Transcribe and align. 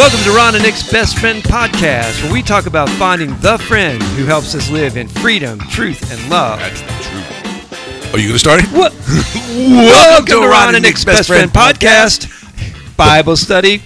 Welcome 0.00 0.20
to 0.20 0.30
Ron 0.30 0.54
and 0.54 0.64
Nick's 0.64 0.90
Best 0.90 1.18
Friend 1.18 1.42
Podcast, 1.42 2.22
where 2.22 2.32
we 2.32 2.40
talk 2.40 2.64
about 2.64 2.88
finding 2.88 3.36
the 3.40 3.58
friend 3.58 4.02
who 4.02 4.24
helps 4.24 4.54
us 4.54 4.70
live 4.70 4.96
in 4.96 5.06
freedom, 5.08 5.58
truth, 5.58 6.10
and 6.10 6.30
love. 6.30 6.58
That's 6.58 6.80
not 6.80 7.02
true. 7.02 8.12
Are 8.14 8.18
you 8.18 8.28
going 8.28 8.32
to 8.32 8.38
start 8.38 8.62
it? 8.62 8.68
What? 8.70 8.94
Welcome 9.46 10.40
to 10.40 10.48
Ron 10.48 10.74
and 10.74 10.84
Nick's 10.84 11.04
Best 11.04 11.28
Friend 11.28 11.50
Podcast, 11.50 12.96
Bible 12.96 13.36
study 13.36 13.82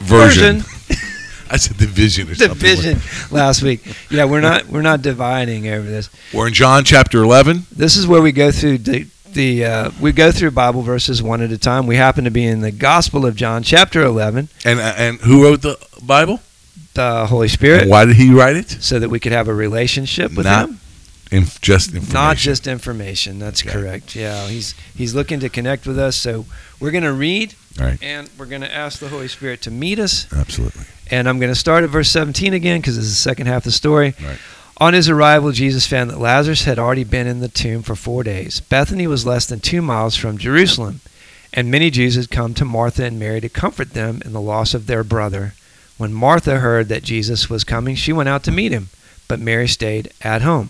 version. 0.00 0.56
I 1.50 1.56
said 1.56 1.78
division 1.78 2.28
or 2.28 2.34
something. 2.34 2.98
Last 3.30 3.62
week. 3.62 3.80
Yeah, 4.10 4.26
we're 4.26 4.42
not 4.42 4.66
we're 4.66 4.82
not 4.82 5.00
dividing 5.00 5.68
over 5.68 5.86
this. 5.86 6.10
We're 6.34 6.48
in 6.48 6.52
John 6.52 6.84
chapter 6.84 7.22
11. 7.22 7.62
This 7.74 7.96
is 7.96 8.06
where 8.06 8.20
we 8.20 8.30
go 8.30 8.52
through 8.52 8.76
the, 8.78 9.06
the 9.36 9.64
uh, 9.64 9.90
we 10.00 10.10
go 10.10 10.32
through 10.32 10.50
Bible 10.50 10.82
verses 10.82 11.22
one 11.22 11.40
at 11.40 11.52
a 11.52 11.58
time. 11.58 11.86
We 11.86 11.94
happen 11.94 12.24
to 12.24 12.30
be 12.32 12.44
in 12.44 12.60
the 12.62 12.72
Gospel 12.72 13.24
of 13.24 13.36
John, 13.36 13.62
chapter 13.62 14.02
eleven. 14.02 14.48
And 14.64 14.80
and 14.80 15.20
who 15.20 15.44
wrote 15.44 15.62
the 15.62 15.78
Bible? 16.02 16.40
The 16.94 17.26
Holy 17.26 17.48
Spirit, 17.48 17.82
And 17.82 17.90
why 17.90 18.04
did 18.06 18.16
he 18.16 18.32
write 18.32 18.56
it? 18.56 18.70
so 18.80 18.98
that 18.98 19.10
we 19.10 19.20
could 19.20 19.32
have 19.32 19.48
a 19.48 19.54
relationship 19.54 20.32
with 20.34 20.46
Not 20.46 20.68
Him. 20.70 20.80
Inf- 21.30 21.60
just 21.60 21.88
information. 21.90 22.14
Not 22.14 22.36
just 22.38 22.66
information. 22.66 23.38
That's 23.38 23.62
Okay. 23.62 23.70
correct. 23.70 24.16
Yeah, 24.16 24.48
he's 24.48 24.74
he's 24.96 25.14
looking 25.14 25.38
to 25.40 25.48
connect 25.48 25.86
with 25.86 25.98
us. 25.98 26.16
So 26.16 26.46
we're 26.80 26.90
going 26.92 27.04
to 27.04 27.12
read, 27.12 27.54
right. 27.78 27.98
and 28.02 28.30
we're 28.38 28.46
going 28.46 28.62
to 28.62 28.74
ask 28.74 28.98
the 28.98 29.08
Holy 29.08 29.28
Spirit 29.28 29.60
to 29.62 29.70
meet 29.70 29.98
us. 29.98 30.26
Absolutely. 30.32 30.84
And 31.10 31.28
I'm 31.28 31.38
going 31.38 31.52
to 31.52 31.58
start 31.58 31.84
at 31.84 31.90
verse 31.90 32.08
17 32.10 32.52
again 32.54 32.80
because 32.80 32.96
this 32.96 33.04
is 33.04 33.12
the 33.12 33.16
second 33.30 33.46
half 33.46 33.58
of 33.58 33.64
the 33.64 33.72
story. 33.72 34.14
Right. 34.24 34.38
On 34.78 34.92
his 34.92 35.08
arrival, 35.08 35.52
Jesus 35.52 35.86
found 35.86 36.10
that 36.10 36.20
Lazarus 36.20 36.64
had 36.64 36.78
already 36.78 37.04
been 37.04 37.26
in 37.26 37.40
the 37.40 37.48
tomb 37.48 37.82
for 37.82 37.94
four 37.96 38.22
days. 38.22 38.60
Bethany 38.60 39.06
was 39.06 39.24
less 39.24 39.46
than 39.46 39.60
two 39.60 39.80
miles 39.80 40.16
from 40.16 40.36
Jerusalem, 40.36 41.00
and 41.54 41.70
many 41.70 41.90
Jews 41.90 42.14
had 42.16 42.30
come 42.30 42.52
to 42.54 42.64
Martha 42.64 43.04
and 43.04 43.18
Mary 43.18 43.40
to 43.40 43.48
comfort 43.48 43.94
them 43.94 44.20
in 44.24 44.32
the 44.34 44.40
loss 44.40 44.74
of 44.74 44.86
their 44.86 45.02
brother. 45.02 45.54
When 45.96 46.12
Martha 46.12 46.58
heard 46.58 46.88
that 46.88 47.02
Jesus 47.04 47.48
was 47.48 47.64
coming, 47.64 47.94
she 47.94 48.12
went 48.12 48.28
out 48.28 48.44
to 48.44 48.52
meet 48.52 48.70
him, 48.72 48.88
but 49.28 49.40
Mary 49.40 49.66
stayed 49.66 50.12
at 50.20 50.42
home. 50.42 50.68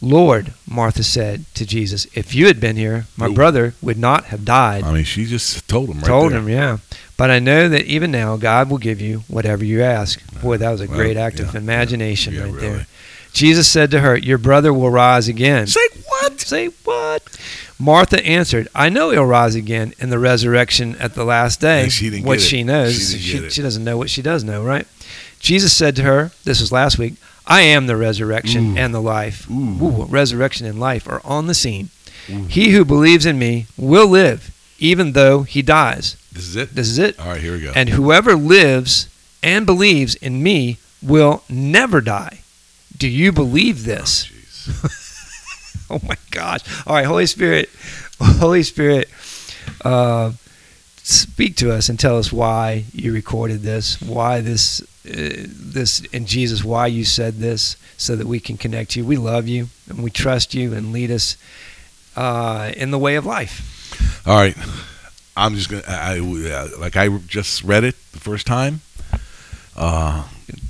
Lord, 0.00 0.52
Martha 0.68 1.02
said 1.02 1.44
to 1.54 1.66
Jesus, 1.66 2.06
if 2.14 2.34
you 2.34 2.46
had 2.46 2.60
been 2.60 2.76
here, 2.76 3.06
my 3.16 3.26
Ooh. 3.26 3.34
brother 3.34 3.74
would 3.82 3.98
not 3.98 4.26
have 4.26 4.44
died. 4.44 4.84
I 4.84 4.92
mean, 4.92 5.04
she 5.04 5.24
just 5.26 5.66
told 5.68 5.88
him 5.88 5.98
right 5.98 6.06
Told 6.06 6.32
there. 6.32 6.38
him, 6.40 6.48
yeah. 6.48 6.78
But 7.16 7.30
I 7.30 7.38
know 7.40 7.68
that 7.68 7.86
even 7.86 8.10
now, 8.12 8.36
God 8.36 8.68
will 8.70 8.78
give 8.78 9.00
you 9.00 9.20
whatever 9.28 9.64
you 9.64 9.82
ask. 9.82 10.20
Boy, 10.40 10.56
that 10.58 10.70
was 10.70 10.80
a 10.80 10.86
Well, 10.86 10.96
great 10.96 11.16
act 11.16 11.38
of 11.40 11.54
yeah, 11.54 11.60
imagination 11.60 12.34
yeah, 12.34 12.40
right 12.42 12.52
really. 12.52 12.68
there. 12.68 12.86
Jesus 13.32 13.68
said 13.68 13.90
to 13.90 14.00
her, 14.00 14.16
Your 14.16 14.38
brother 14.38 14.72
will 14.72 14.90
rise 14.90 15.28
again. 15.28 15.66
Say 15.66 15.80
what? 16.08 16.40
Say 16.40 16.66
what? 16.84 17.22
Martha 17.78 18.24
answered, 18.24 18.68
I 18.74 18.88
know 18.90 19.10
he'll 19.10 19.24
rise 19.24 19.54
again 19.54 19.92
in 19.98 20.10
the 20.10 20.18
resurrection 20.18 20.94
at 20.96 21.14
the 21.14 21.24
last 21.24 21.60
day. 21.60 21.84
And 21.84 21.92
she 21.92 22.10
didn't 22.10 22.26
what 22.26 22.38
get 22.38 22.44
it. 22.44 22.46
she 22.48 22.62
knows. 22.62 22.94
She 22.94 23.18
she, 23.18 23.50
she 23.50 23.62
doesn't 23.62 23.82
know 23.82 23.96
what 23.96 24.10
she 24.10 24.22
does 24.22 24.44
know, 24.44 24.62
right? 24.62 24.86
Jesus 25.40 25.72
said 25.72 25.96
to 25.96 26.02
her, 26.02 26.30
This 26.44 26.60
was 26.60 26.70
last 26.70 26.98
week, 26.98 27.14
I 27.46 27.62
am 27.62 27.86
the 27.86 27.96
resurrection 27.96 28.76
Ooh. 28.76 28.78
and 28.78 28.94
the 28.94 29.00
life. 29.00 29.50
Ooh. 29.50 29.82
Ooh, 29.82 30.04
resurrection 30.04 30.66
and 30.66 30.78
life 30.78 31.08
are 31.08 31.20
on 31.24 31.48
the 31.48 31.54
scene. 31.54 31.88
Ooh. 32.30 32.44
He 32.44 32.70
who 32.70 32.84
believes 32.84 33.26
in 33.26 33.38
me 33.38 33.66
will 33.76 34.06
live, 34.06 34.54
even 34.78 35.12
though 35.12 35.42
he 35.42 35.60
dies. 35.62 36.16
This 36.30 36.46
is 36.46 36.56
it? 36.56 36.74
This 36.74 36.88
is 36.88 36.98
it. 36.98 37.18
All 37.18 37.26
right, 37.26 37.40
here 37.40 37.54
we 37.54 37.60
go. 37.62 37.72
And 37.74 37.88
whoever 37.88 38.36
lives 38.36 39.08
and 39.42 39.66
believes 39.66 40.14
in 40.14 40.40
me 40.42 40.76
will 41.02 41.42
never 41.50 42.00
die. 42.00 42.41
Do 43.02 43.08
you 43.08 43.32
believe 43.32 43.84
this? 43.84 44.28
Oh. 44.70 44.88
Oh 45.90 46.00
my 46.08 46.14
gosh. 46.30 46.60
All 46.86 46.94
right, 46.94 47.04
Holy 47.04 47.26
Spirit, 47.26 47.68
Holy 48.18 48.62
Spirit, 48.62 49.10
uh, 49.84 50.32
speak 51.02 51.56
to 51.56 51.70
us 51.70 51.90
and 51.90 51.98
tell 52.00 52.16
us 52.16 52.32
why 52.32 52.84
you 52.94 53.12
recorded 53.12 53.60
this, 53.60 54.00
why 54.00 54.40
this, 54.40 54.80
uh, 55.04 55.44
this, 55.48 56.02
and 56.14 56.26
Jesus, 56.26 56.64
why 56.64 56.86
you 56.86 57.04
said 57.04 57.34
this, 57.40 57.76
so 57.98 58.16
that 58.16 58.26
we 58.26 58.40
can 58.40 58.56
connect 58.56 58.96
you. 58.96 59.04
We 59.04 59.16
love 59.18 59.48
you 59.48 59.66
and 59.88 60.02
we 60.02 60.10
trust 60.10 60.54
you 60.54 60.72
and 60.72 60.92
lead 60.92 61.10
us 61.10 61.36
uh, 62.16 62.72
in 62.74 62.90
the 62.90 62.98
way 62.98 63.16
of 63.16 63.26
life. 63.26 64.22
All 64.26 64.36
right. 64.36 64.56
I'm 65.36 65.56
just 65.56 65.68
going 65.68 65.82
to, 65.82 65.90
I, 65.90 66.14
I- 66.14 66.78
like 66.78 66.96
I 66.96 67.08
just 67.26 67.64
read 67.64 67.84
it 67.84 67.96
the 68.12 68.20
first 68.20 68.46
time. 68.46 68.80
Uh, 69.76 70.26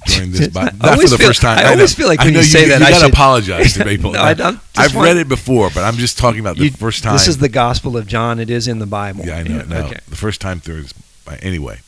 during 0.07 0.31
this, 0.33 0.57
I 0.57 0.65
not 0.65 1.01
for 1.01 1.09
the 1.09 1.19
feel- 1.19 1.27
first 1.29 1.41
time. 1.43 1.59
I 1.59 1.63
know. 1.63 1.71
always 1.73 1.95
feel 1.95 2.09
like 2.09 2.21
I 2.21 2.25
when 2.25 2.35
know 2.35 2.41
you 2.41 2.47
say 2.47 2.69
that, 2.69 2.81
you 2.81 2.87
I 2.87 2.91
gotta 2.91 3.05
should- 3.07 3.13
apologize 3.15 3.73
to 3.75 3.85
people. 3.93 4.13
No, 4.13 4.21
I 4.23 4.35
don't- 4.35 4.55
just 4.75 4.79
I've 4.79 4.95
want- 4.95 5.07
read 5.07 5.17
it 5.17 5.29
before, 5.29 5.71
but 5.75 5.85
I'm 5.85 5.97
just 5.97 6.19
talking 6.19 6.41
about 6.41 6.57
the 6.57 6.65
You- 6.65 6.71
first 6.71 7.03
time. 7.03 7.13
This 7.15 7.29
is 7.29 7.39
the 7.39 7.49
Gospel 7.49 7.97
of 7.97 8.07
John. 8.07 8.39
It 8.41 8.51
is 8.51 8.69
in 8.69 8.79
the 8.79 8.87
Bible. 8.87 9.25
Yeah, 9.25 9.37
I 9.39 9.43
know. 9.43 9.63
No, 9.63 9.77
Okay. 9.87 9.99
the 10.09 10.17
first 10.17 10.41
time 10.41 10.61
through. 10.61 10.81
Is, 10.85 10.95
anyway, 11.41 11.79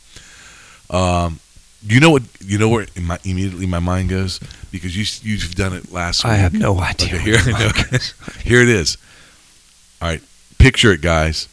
um, 0.89 1.39
you 1.87 1.99
know 1.99 2.09
what? 2.09 2.23
You 2.43 2.57
know 2.57 2.69
where 2.69 2.87
my, 2.99 3.19
immediately 3.23 3.65
my 3.67 3.79
mind 3.79 4.09
goes 4.09 4.39
because 4.71 4.95
you 4.97 5.05
you've 5.29 5.53
done 5.55 5.73
it 5.73 5.91
last 5.91 6.23
week. 6.23 6.31
I 6.33 6.35
have 6.37 6.53
no 6.53 6.79
idea. 6.79 7.15
Okay, 7.15 7.19
here, 7.19 7.39
no, 7.45 7.69
here 8.43 8.61
it 8.61 8.69
is. 8.69 8.97
All 10.01 10.07
right, 10.09 10.21
picture 10.57 10.91
it, 10.91 11.01
guys. 11.01 11.47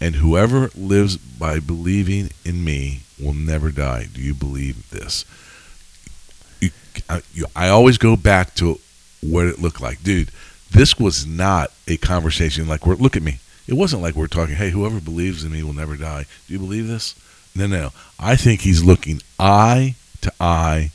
And 0.00 0.16
whoever 0.16 0.70
lives 0.76 1.16
by 1.16 1.60
believing 1.60 2.30
in 2.44 2.62
me 2.64 3.00
will 3.18 3.32
never 3.32 3.70
die. 3.70 4.06
Do 4.12 4.20
you 4.20 4.34
believe 4.34 4.90
this? 4.90 5.24
I, 7.08 7.22
you, 7.32 7.46
I 7.54 7.68
always 7.68 7.98
go 7.98 8.16
back 8.16 8.54
to 8.56 8.78
what 9.20 9.46
it 9.46 9.58
looked 9.58 9.80
like, 9.80 10.02
dude. 10.02 10.30
This 10.70 10.98
was 10.98 11.26
not 11.26 11.70
a 11.86 11.96
conversation 11.96 12.66
like 12.66 12.86
we're. 12.86 12.96
Look 12.96 13.16
at 13.16 13.22
me. 13.22 13.38
It 13.66 13.74
wasn't 13.74 14.02
like 14.02 14.14
we're 14.14 14.26
talking. 14.26 14.56
Hey, 14.56 14.70
whoever 14.70 15.00
believes 15.00 15.44
in 15.44 15.52
me 15.52 15.62
will 15.62 15.72
never 15.72 15.96
die. 15.96 16.26
Do 16.46 16.52
you 16.52 16.58
believe 16.58 16.88
this? 16.88 17.14
No, 17.54 17.66
no. 17.66 17.90
I 18.18 18.36
think 18.36 18.62
he's 18.62 18.82
looking 18.82 19.20
eye 19.38 19.94
to 20.22 20.32
eye, 20.40 20.90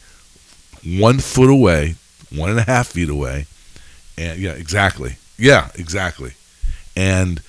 one 0.83 1.19
foot 1.19 1.49
away, 1.49 1.95
one 2.35 2.49
and 2.49 2.59
a 2.59 2.63
half 2.63 2.87
feet 2.87 3.09
away, 3.09 3.45
and 4.17 4.39
yeah, 4.39 4.51
exactly. 4.51 5.15
Yeah, 5.37 5.69
exactly. 5.75 6.33
And 6.95 7.41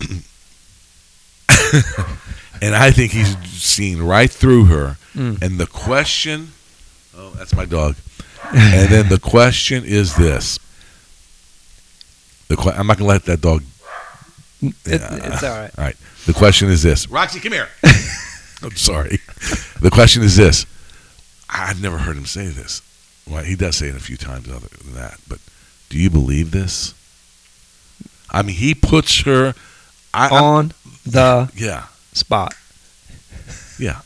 and 2.60 2.74
I 2.74 2.90
think 2.90 3.12
he's 3.12 3.38
seen 3.48 4.02
right 4.02 4.30
through 4.30 4.64
her. 4.66 4.96
Mm. 5.14 5.40
And 5.42 5.58
the 5.58 5.66
question, 5.66 6.52
oh, 7.18 7.30
that's 7.36 7.54
my 7.54 7.64
dog. 7.64 7.96
and 8.54 8.88
then 8.90 9.08
the 9.08 9.18
question 9.18 9.84
is 9.84 10.16
this: 10.16 10.58
the 12.48 12.56
que- 12.56 12.72
I'm 12.72 12.86
not 12.86 12.98
gonna 12.98 13.08
let 13.10 13.24
that 13.26 13.40
dog. 13.40 13.62
It, 14.62 14.74
Yeah. 14.86 15.32
it's 15.34 15.42
all 15.42 15.50
right. 15.58 15.70
All 15.78 15.84
right. 15.84 15.96
The 16.26 16.32
question 16.32 16.68
is 16.70 16.82
this: 16.82 17.08
Roxy, 17.08 17.40
come 17.40 17.52
here. 17.52 17.68
I'm 18.62 18.74
sorry. 18.76 19.18
The 19.80 19.90
question 19.90 20.22
is 20.22 20.36
this: 20.36 20.66
I've 21.50 21.80
never 21.82 21.98
heard 21.98 22.16
him 22.16 22.26
say 22.26 22.46
this. 22.46 22.82
Well, 23.28 23.44
he 23.44 23.56
does 23.56 23.76
say 23.76 23.88
it 23.88 23.94
a 23.96 24.00
few 24.00 24.16
times 24.16 24.48
other 24.48 24.68
than 24.82 24.94
that. 24.94 25.18
But 25.28 25.38
do 25.90 25.98
you 25.98 26.10
believe 26.10 26.50
this? 26.50 26.94
I 28.30 28.42
mean, 28.42 28.56
he 28.56 28.74
puts 28.74 29.22
her. 29.22 29.54
I, 30.14 30.28
I'm- 30.28 30.42
On 30.44 30.72
the 31.04 31.50
yeah. 31.54 31.86
spot. 32.12 32.54
Yeah. 33.78 34.00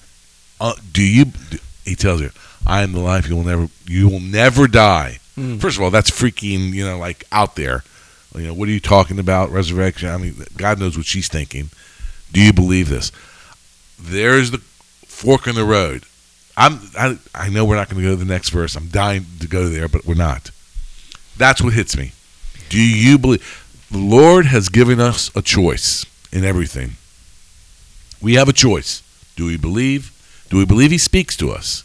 Uh, 0.61 0.75
do 0.93 1.03
you? 1.03 1.27
Do, 1.27 1.59
he 1.85 1.95
tells 1.95 2.21
her, 2.21 2.31
"I 2.67 2.83
am 2.83 2.93
the 2.93 3.01
life. 3.01 3.29
You 3.29 3.37
will 3.37 3.45
never. 3.45 3.69
You 3.87 4.09
will 4.09 4.21
never 4.21 4.67
die." 4.67 5.19
Mm. 5.39 5.61
First 5.61 5.77
of 5.77 5.83
all, 5.83 5.91
that's 5.91 6.11
freaking. 6.11 6.73
You 6.73 6.85
know, 6.85 6.99
like 6.99 7.25
out 7.33 7.57
there. 7.57 7.85
You 8.35 8.49
know, 8.49 8.55
what 8.55 8.69
are 8.69 8.73
you 8.73 8.81
talking 8.81 9.19
about? 9.19 9.51
Resurrection. 9.51 10.09
I 10.09 10.17
mean, 10.17 10.45
God 10.57 10.79
knows 10.79 10.97
what 10.97 11.07
she's 11.07 11.29
thinking. 11.29 11.71
Do 12.33 12.41
you 12.41 12.53
believe 12.53 12.89
this? 12.89 13.13
There's 14.01 14.51
the 14.51 14.59
fork 15.07 15.47
in 15.47 15.55
the 15.55 15.65
road. 15.65 16.05
I'm. 16.57 16.81
I, 16.99 17.19
I 17.35 17.49
know 17.49 17.65
we're 17.65 17.77
not 17.77 17.89
going 17.89 18.03
to 18.03 18.09
go 18.09 18.15
to 18.15 18.25
the 18.25 18.31
next 18.31 18.51
verse. 18.51 18.77
I'm 18.77 18.89
dying 18.89 19.27
to 19.41 19.47
go 19.47 19.69
there, 19.69 19.89
but 19.89 20.07
we're 20.07 20.15
not. 20.15 20.51
That's 21.37 21.63
what 21.63 21.73
hits 21.73 21.97
me. 21.97 22.13
Do 22.69 22.81
you 22.81 23.19
believe? 23.19 23.87
The 23.91 23.99
Lord 23.99 24.47
has 24.47 24.69
given 24.69 25.01
us 25.01 25.31
a 25.37 25.43
choice 25.43 26.07
in 26.33 26.45
everything. 26.45 26.93
We 28.23 28.35
have 28.35 28.49
a 28.49 28.53
choice. 28.53 29.03
Do 29.37 29.47
we 29.47 29.57
believe? 29.57 30.11
Do 30.49 30.57
we 30.57 30.65
believe 30.65 30.91
He 30.91 30.99
speaks 30.99 31.37
to 31.39 31.51
us? 31.51 31.85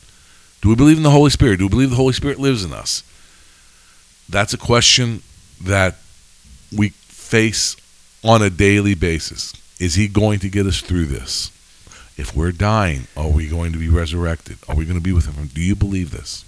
Do 0.68 0.72
we 0.72 0.76
believe 0.76 0.98
in 0.98 1.04
the 1.04 1.12
Holy 1.12 1.30
Spirit? 1.30 1.60
Do 1.60 1.66
we 1.68 1.70
believe 1.70 1.92
the 1.92 1.96
Holy 1.96 2.12
Spirit 2.12 2.40
lives 2.40 2.66
in 2.66 2.74
us? 2.74 3.02
That's 4.28 4.54
a 4.54 4.58
question 4.58 5.22
that 5.64 5.96
we 6.76 6.90
face 6.90 7.78
on 8.22 8.42
a 8.42 8.50
daily 8.50 8.94
basis. 8.94 9.54
Is 9.80 9.96
He 9.96 10.10
going 10.10 10.40
to 10.40 10.50
get 10.50 10.66
us 10.66 10.82
through 10.82 11.06
this? 11.06 11.52
If 12.18 12.36
we're 12.36 12.52
dying, 12.52 13.08
are 13.16 13.30
we 13.30 13.48
going 13.48 13.72
to 13.72 13.78
be 13.80 13.88
resurrected? 13.88 14.58
Are 14.68 14.76
we 14.76 14.84
going 14.84 14.98
to 14.98 15.02
be 15.02 15.14
with 15.14 15.34
Him? 15.34 15.48
Do 15.48 15.62
you 15.62 15.74
believe 15.74 16.12
this? 16.12 16.44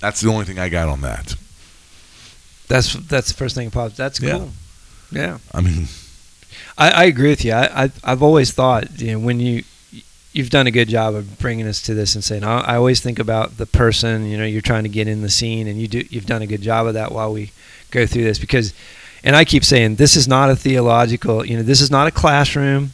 That's 0.00 0.20
the 0.20 0.28
only 0.28 0.44
thing 0.44 0.58
I 0.58 0.68
got 0.68 0.88
on 0.88 1.02
that. 1.02 1.36
That's 2.66 2.94
that's 2.94 3.28
the 3.28 3.34
first 3.34 3.54
thing 3.54 3.68
that 3.68 3.74
pops. 3.74 3.96
That's 3.96 4.20
Yeah. 4.20 4.38
cool. 4.38 4.50
Yeah, 5.12 5.38
I 5.52 5.60
mean, 5.60 5.86
I, 6.76 6.90
I 6.90 7.04
agree 7.04 7.28
with 7.30 7.44
you. 7.44 7.52
I, 7.52 7.84
I 7.84 7.90
I've 8.02 8.24
always 8.24 8.50
thought 8.50 9.00
you 9.00 9.12
know 9.12 9.20
when 9.20 9.38
you 9.38 9.62
you've 10.34 10.50
done 10.50 10.66
a 10.66 10.70
good 10.70 10.88
job 10.88 11.14
of 11.14 11.38
bringing 11.38 11.66
us 11.66 11.80
to 11.80 11.94
this 11.94 12.14
and 12.14 12.22
saying 12.22 12.44
I, 12.44 12.58
I 12.60 12.76
always 12.76 13.00
think 13.00 13.18
about 13.18 13.56
the 13.56 13.64
person. 13.64 14.26
You 14.26 14.36
know, 14.36 14.44
you're 14.44 14.60
trying 14.60 14.82
to 14.82 14.90
get 14.90 15.08
in 15.08 15.22
the 15.22 15.30
scene, 15.30 15.66
and 15.66 15.80
you 15.80 15.88
do 15.88 16.04
you've 16.10 16.26
done 16.26 16.42
a 16.42 16.46
good 16.46 16.60
job 16.60 16.86
of 16.86 16.94
that 16.94 17.12
while 17.12 17.32
we 17.32 17.52
go 17.90 18.04
through 18.04 18.24
this 18.24 18.38
because, 18.38 18.74
and 19.22 19.34
I 19.34 19.44
keep 19.44 19.64
saying 19.64 19.94
this 19.94 20.16
is 20.16 20.28
not 20.28 20.50
a 20.50 20.56
theological. 20.56 21.46
You 21.46 21.56
know, 21.56 21.62
this 21.62 21.80
is 21.80 21.90
not 21.90 22.06
a 22.06 22.10
classroom. 22.10 22.90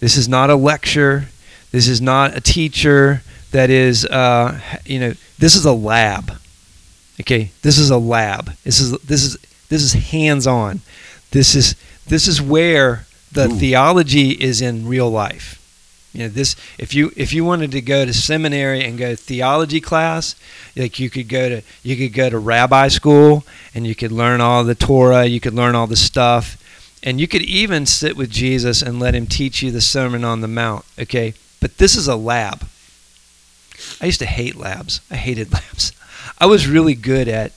This 0.00 0.16
is 0.18 0.28
not 0.28 0.50
a 0.50 0.56
lecture. 0.56 1.28
This 1.70 1.88
is 1.88 2.00
not 2.02 2.36
a 2.36 2.40
teacher 2.40 3.22
that 3.52 3.70
is, 3.70 4.04
uh, 4.06 4.60
you 4.84 4.98
know, 4.98 5.14
this 5.38 5.54
is 5.54 5.64
a 5.64 5.72
lab. 5.72 6.32
Okay, 7.20 7.52
this 7.62 7.78
is 7.78 7.90
a 7.90 7.98
lab. 7.98 8.52
This 8.64 8.80
is 8.80 8.98
this 8.98 9.22
is 9.22 9.38
this 9.68 9.82
is 9.82 9.92
hands-on. 9.92 10.80
This 11.30 11.54
is 11.54 11.76
this 12.08 12.26
is 12.26 12.42
where 12.42 13.06
the 13.30 13.46
Ooh. 13.46 13.54
theology 13.54 14.30
is 14.30 14.60
in 14.60 14.86
real 14.86 15.10
life. 15.10 15.60
You 16.14 16.20
know, 16.20 16.28
this 16.28 16.54
if 16.78 16.94
you 16.94 17.12
if 17.16 17.32
you 17.32 17.44
wanted 17.44 17.72
to 17.72 17.80
go 17.80 18.04
to 18.04 18.14
seminary 18.14 18.84
and 18.84 18.96
go 18.96 19.16
theology 19.16 19.80
class, 19.80 20.36
like 20.76 21.00
you 21.00 21.10
could 21.10 21.28
go 21.28 21.48
to 21.48 21.62
you 21.82 21.96
could 21.96 22.14
go 22.14 22.30
to 22.30 22.38
rabbi 22.38 22.88
school 22.88 23.44
and 23.74 23.84
you 23.86 23.96
could 23.96 24.12
learn 24.12 24.40
all 24.40 24.62
the 24.62 24.76
Torah, 24.76 25.24
you 25.26 25.40
could 25.40 25.54
learn 25.54 25.74
all 25.74 25.88
the 25.88 25.96
stuff, 25.96 26.56
and 27.02 27.20
you 27.20 27.26
could 27.26 27.42
even 27.42 27.84
sit 27.84 28.16
with 28.16 28.30
Jesus 28.30 28.80
and 28.80 29.00
let 29.00 29.14
him 29.14 29.26
teach 29.26 29.60
you 29.60 29.72
the 29.72 29.80
Sermon 29.80 30.24
on 30.24 30.40
the 30.40 30.48
Mount. 30.48 30.84
Okay, 30.98 31.34
but 31.60 31.78
this 31.78 31.96
is 31.96 32.06
a 32.06 32.16
lab. 32.16 32.68
I 34.00 34.06
used 34.06 34.20
to 34.20 34.26
hate 34.26 34.54
labs. 34.54 35.00
I 35.10 35.16
hated 35.16 35.52
labs. 35.52 35.92
I 36.38 36.46
was 36.46 36.68
really 36.68 36.94
good 36.94 37.26
at 37.26 37.52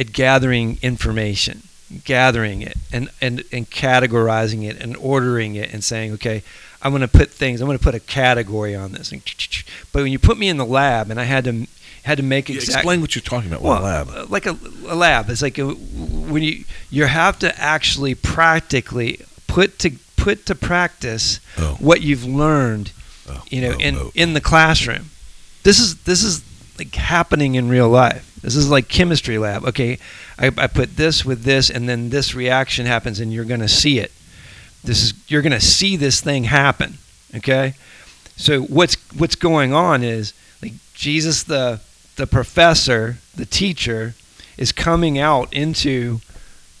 at 0.00 0.12
gathering 0.12 0.78
information, 0.82 1.62
gathering 2.04 2.62
it 2.62 2.76
and, 2.92 3.10
and, 3.20 3.44
and 3.52 3.68
categorizing 3.70 4.68
it 4.68 4.80
and 4.80 4.96
ordering 4.96 5.54
it 5.56 5.72
and 5.72 5.84
saying, 5.84 6.12
okay, 6.12 6.42
I'm 6.82 6.92
going 6.92 7.02
to 7.02 7.08
put 7.08 7.30
things, 7.30 7.60
I'm 7.60 7.66
going 7.66 7.78
to 7.78 7.84
put 7.84 7.94
a 7.94 8.00
category 8.00 8.74
on 8.74 8.92
this. 8.92 9.12
But 9.92 10.02
when 10.02 10.12
you 10.12 10.18
put 10.18 10.38
me 10.38 10.48
in 10.48 10.56
the 10.56 10.64
lab 10.64 11.10
and 11.10 11.20
I 11.20 11.24
had 11.24 11.44
to 11.44 11.66
had 12.02 12.16
to 12.16 12.22
make 12.24 12.48
exact 12.48 12.78
Explain 12.78 13.02
what 13.02 13.14
you're 13.14 13.20
talking 13.22 13.50
about. 13.50 13.62
well, 13.62 13.82
lab. 13.82 14.08
uh, 14.08 14.24
like 14.30 14.46
a, 14.46 14.56
a 14.88 14.94
lab. 14.94 15.28
It's 15.28 15.42
like 15.42 15.58
a, 15.58 15.66
when 15.68 16.42
you 16.42 16.64
you 16.90 17.04
have 17.04 17.38
to 17.40 17.60
actually 17.60 18.14
practically 18.14 19.20
put 19.46 19.78
to 19.80 19.90
put 20.16 20.46
to 20.46 20.54
practice 20.54 21.40
Oh. 21.58 21.76
what 21.78 22.00
you've 22.00 22.24
learned, 22.24 22.92
Oh, 23.28 23.42
you 23.50 23.60
know, 23.60 23.74
oh, 23.76 23.80
in 23.80 23.96
oh. 23.96 24.10
in 24.14 24.32
the 24.32 24.40
classroom. 24.40 25.10
This 25.62 25.78
is 25.78 25.96
this 26.04 26.22
is 26.22 26.42
like 26.78 26.94
happening 26.94 27.54
in 27.54 27.68
real 27.68 27.88
life. 27.90 28.26
This 28.40 28.56
is 28.56 28.70
like 28.70 28.88
chemistry 28.88 29.36
lab. 29.36 29.64
Okay, 29.66 29.98
I, 30.38 30.46
I 30.56 30.66
put 30.68 30.96
this 30.96 31.26
with 31.26 31.42
this, 31.42 31.68
and 31.68 31.86
then 31.86 32.08
this 32.08 32.34
reaction 32.34 32.86
happens, 32.86 33.20
and 33.20 33.30
you're 33.30 33.44
going 33.44 33.60
to 33.60 33.68
see 33.68 33.98
it. 33.98 34.10
This 34.84 35.02
is 35.02 35.14
you're 35.28 35.42
going 35.42 35.52
to 35.52 35.60
see 35.60 35.96
this 35.96 36.20
thing 36.20 36.44
happen. 36.44 36.98
Okay, 37.36 37.74
so 38.36 38.62
what's 38.62 38.94
what's 39.16 39.34
going 39.36 39.72
on 39.72 40.02
is 40.02 40.32
like 40.62 40.72
Jesus 40.94 41.42
the 41.42 41.80
the 42.16 42.26
professor, 42.26 43.18
the 43.34 43.46
teacher, 43.46 44.14
is 44.58 44.72
coming 44.72 45.18
out 45.18 45.52
into 45.52 46.20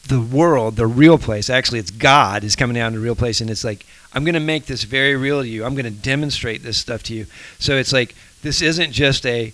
the 0.08 0.20
world, 0.20 0.76
the 0.76 0.86
real 0.86 1.18
place. 1.18 1.48
Actually, 1.48 1.78
it's 1.78 1.90
God 1.90 2.42
is 2.42 2.56
coming 2.56 2.74
down 2.74 2.92
to 2.92 2.98
the 2.98 3.04
real 3.04 3.14
place, 3.14 3.40
and 3.40 3.48
it's 3.50 3.64
like 3.64 3.86
I'm 4.12 4.24
going 4.24 4.34
to 4.34 4.40
make 4.40 4.66
this 4.66 4.82
very 4.84 5.14
real 5.14 5.42
to 5.42 5.48
you. 5.48 5.64
I'm 5.64 5.74
going 5.74 5.84
to 5.84 5.90
demonstrate 5.90 6.62
this 6.62 6.78
stuff 6.78 7.02
to 7.04 7.14
you. 7.14 7.26
So 7.58 7.76
it's 7.76 7.92
like 7.92 8.14
this 8.42 8.60
isn't 8.62 8.92
just 8.92 9.24
a 9.26 9.52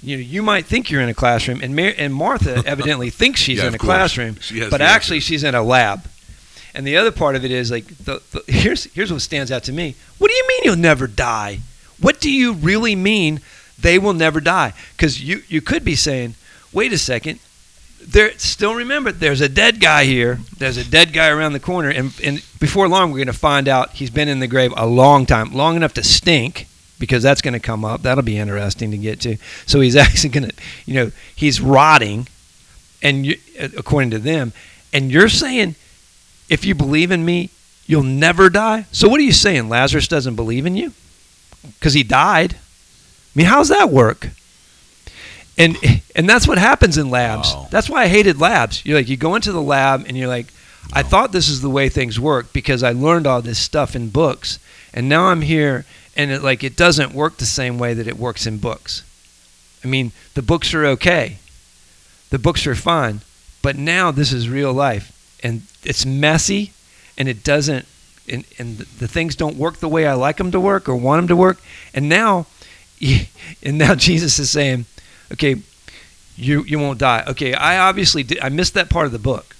you 0.00 0.16
know, 0.16 0.22
you 0.22 0.42
might 0.42 0.64
think 0.64 0.90
you're 0.92 1.00
in 1.00 1.08
a 1.08 1.14
classroom, 1.14 1.60
and 1.60 1.74
Mar- 1.74 1.94
and 1.98 2.14
Martha 2.14 2.62
evidently 2.66 3.10
thinks 3.10 3.40
she's 3.40 3.58
Yeah, 3.58 3.66
in 3.66 3.74
a 3.74 3.78
course. 3.78 3.88
classroom, 3.88 4.36
but 4.70 4.80
actually 4.80 5.16
answer. 5.16 5.26
she's 5.26 5.42
in 5.42 5.56
a 5.56 5.62
lab. 5.62 6.02
And 6.78 6.86
the 6.86 6.96
other 6.96 7.10
part 7.10 7.34
of 7.34 7.44
it 7.44 7.50
is 7.50 7.72
like 7.72 7.86
the, 7.98 8.22
the 8.30 8.44
here's 8.46 8.84
here's 8.94 9.12
what 9.12 9.20
stands 9.20 9.50
out 9.50 9.64
to 9.64 9.72
me. 9.72 9.96
What 10.18 10.30
do 10.30 10.34
you 10.36 10.46
mean 10.46 10.60
you'll 10.62 10.76
never 10.76 11.08
die? 11.08 11.58
What 12.00 12.20
do 12.20 12.30
you 12.30 12.52
really 12.52 12.94
mean 12.94 13.40
they 13.76 13.98
will 13.98 14.12
never 14.12 14.40
die? 14.40 14.74
Because 14.92 15.20
you 15.20 15.42
you 15.48 15.60
could 15.60 15.84
be 15.84 15.96
saying, 15.96 16.36
wait 16.72 16.92
a 16.92 16.98
second, 16.98 17.40
there 18.00 18.30
still 18.38 18.76
remember 18.76 19.10
there's 19.10 19.40
a 19.40 19.48
dead 19.48 19.80
guy 19.80 20.04
here. 20.04 20.38
There's 20.56 20.76
a 20.76 20.88
dead 20.88 21.12
guy 21.12 21.30
around 21.30 21.52
the 21.52 21.58
corner, 21.60 21.90
and 21.90 22.14
and 22.22 22.44
before 22.60 22.86
long 22.86 23.10
we're 23.10 23.18
going 23.18 23.26
to 23.26 23.32
find 23.32 23.66
out 23.66 23.94
he's 23.94 24.10
been 24.10 24.28
in 24.28 24.38
the 24.38 24.46
grave 24.46 24.72
a 24.76 24.86
long 24.86 25.26
time, 25.26 25.52
long 25.52 25.74
enough 25.74 25.94
to 25.94 26.04
stink. 26.04 26.68
Because 27.00 27.22
that's 27.22 27.42
going 27.42 27.54
to 27.54 27.60
come 27.60 27.84
up. 27.84 28.02
That'll 28.02 28.24
be 28.24 28.38
interesting 28.38 28.90
to 28.90 28.98
get 28.98 29.20
to. 29.20 29.36
So 29.66 29.78
he's 29.78 29.94
actually 30.04 30.30
going 30.30 30.48
to, 30.48 30.54
you 30.84 30.94
know, 30.94 31.12
he's 31.34 31.60
rotting, 31.60 32.26
and 33.02 33.24
you, 33.24 33.36
according 33.76 34.10
to 34.10 34.18
them, 34.18 34.52
and 34.92 35.08
you're 35.08 35.28
saying 35.28 35.76
if 36.48 36.64
you 36.64 36.74
believe 36.74 37.10
in 37.10 37.24
me, 37.24 37.50
you'll 37.86 38.02
never 38.02 38.50
die. 38.50 38.86
So 38.92 39.08
what 39.08 39.20
are 39.20 39.24
you 39.24 39.32
saying? 39.32 39.68
Lazarus 39.68 40.08
doesn't 40.08 40.36
believe 40.36 40.66
in 40.66 40.76
you 40.76 40.92
because 41.62 41.94
he 41.94 42.02
died. 42.02 42.54
I 42.54 42.58
mean, 43.34 43.46
how's 43.46 43.68
that 43.68 43.90
work? 43.90 44.30
And 45.56 45.76
and 46.14 46.28
that's 46.28 46.46
what 46.46 46.58
happens 46.58 46.96
in 46.98 47.10
labs. 47.10 47.52
Wow. 47.52 47.66
That's 47.70 47.90
why 47.90 48.04
I 48.04 48.08
hated 48.08 48.40
labs. 48.40 48.84
You're 48.86 48.98
like 48.98 49.08
you 49.08 49.16
go 49.16 49.34
into 49.34 49.50
the 49.50 49.62
lab 49.62 50.04
and 50.06 50.16
you're 50.16 50.28
like, 50.28 50.46
I 50.92 51.02
thought 51.02 51.32
this 51.32 51.48
is 51.48 51.60
the 51.60 51.70
way 51.70 51.88
things 51.88 52.20
work 52.20 52.52
because 52.52 52.82
I 52.82 52.92
learned 52.92 53.26
all 53.26 53.42
this 53.42 53.58
stuff 53.58 53.96
in 53.96 54.10
books, 54.10 54.60
and 54.94 55.08
now 55.08 55.26
I'm 55.26 55.42
here 55.42 55.84
and 56.16 56.30
it 56.30 56.42
like 56.42 56.62
it 56.62 56.76
doesn't 56.76 57.12
work 57.12 57.38
the 57.38 57.46
same 57.46 57.78
way 57.78 57.92
that 57.94 58.06
it 58.06 58.18
works 58.18 58.46
in 58.46 58.58
books. 58.58 59.02
I 59.82 59.88
mean, 59.88 60.12
the 60.34 60.42
books 60.42 60.72
are 60.74 60.86
okay. 60.86 61.38
The 62.30 62.38
books 62.38 62.66
are 62.66 62.74
fine, 62.74 63.22
but 63.62 63.76
now 63.76 64.10
this 64.10 64.32
is 64.32 64.48
real 64.48 64.72
life 64.72 65.17
and 65.42 65.62
it's 65.84 66.04
messy 66.04 66.72
and 67.16 67.28
it 67.28 67.44
doesn't 67.44 67.86
and, 68.30 68.44
and 68.58 68.78
the 68.78 69.08
things 69.08 69.34
don't 69.34 69.56
work 69.56 69.78
the 69.78 69.88
way 69.88 70.06
I 70.06 70.14
like 70.14 70.36
them 70.36 70.50
to 70.52 70.60
work 70.60 70.88
or 70.88 70.96
want 70.96 71.20
them 71.20 71.28
to 71.28 71.36
work. 71.36 71.60
And 71.94 72.08
now 72.08 72.46
and 73.62 73.78
now 73.78 73.94
Jesus 73.94 74.38
is 74.38 74.50
saying, 74.50 74.86
"Okay, 75.32 75.56
you 76.36 76.62
you 76.64 76.78
won't 76.78 76.98
die." 76.98 77.24
Okay, 77.28 77.54
I 77.54 77.78
obviously 77.78 78.22
did, 78.22 78.40
I 78.40 78.48
missed 78.48 78.74
that 78.74 78.90
part 78.90 79.06
of 79.06 79.12
the 79.12 79.18
book. 79.18 79.56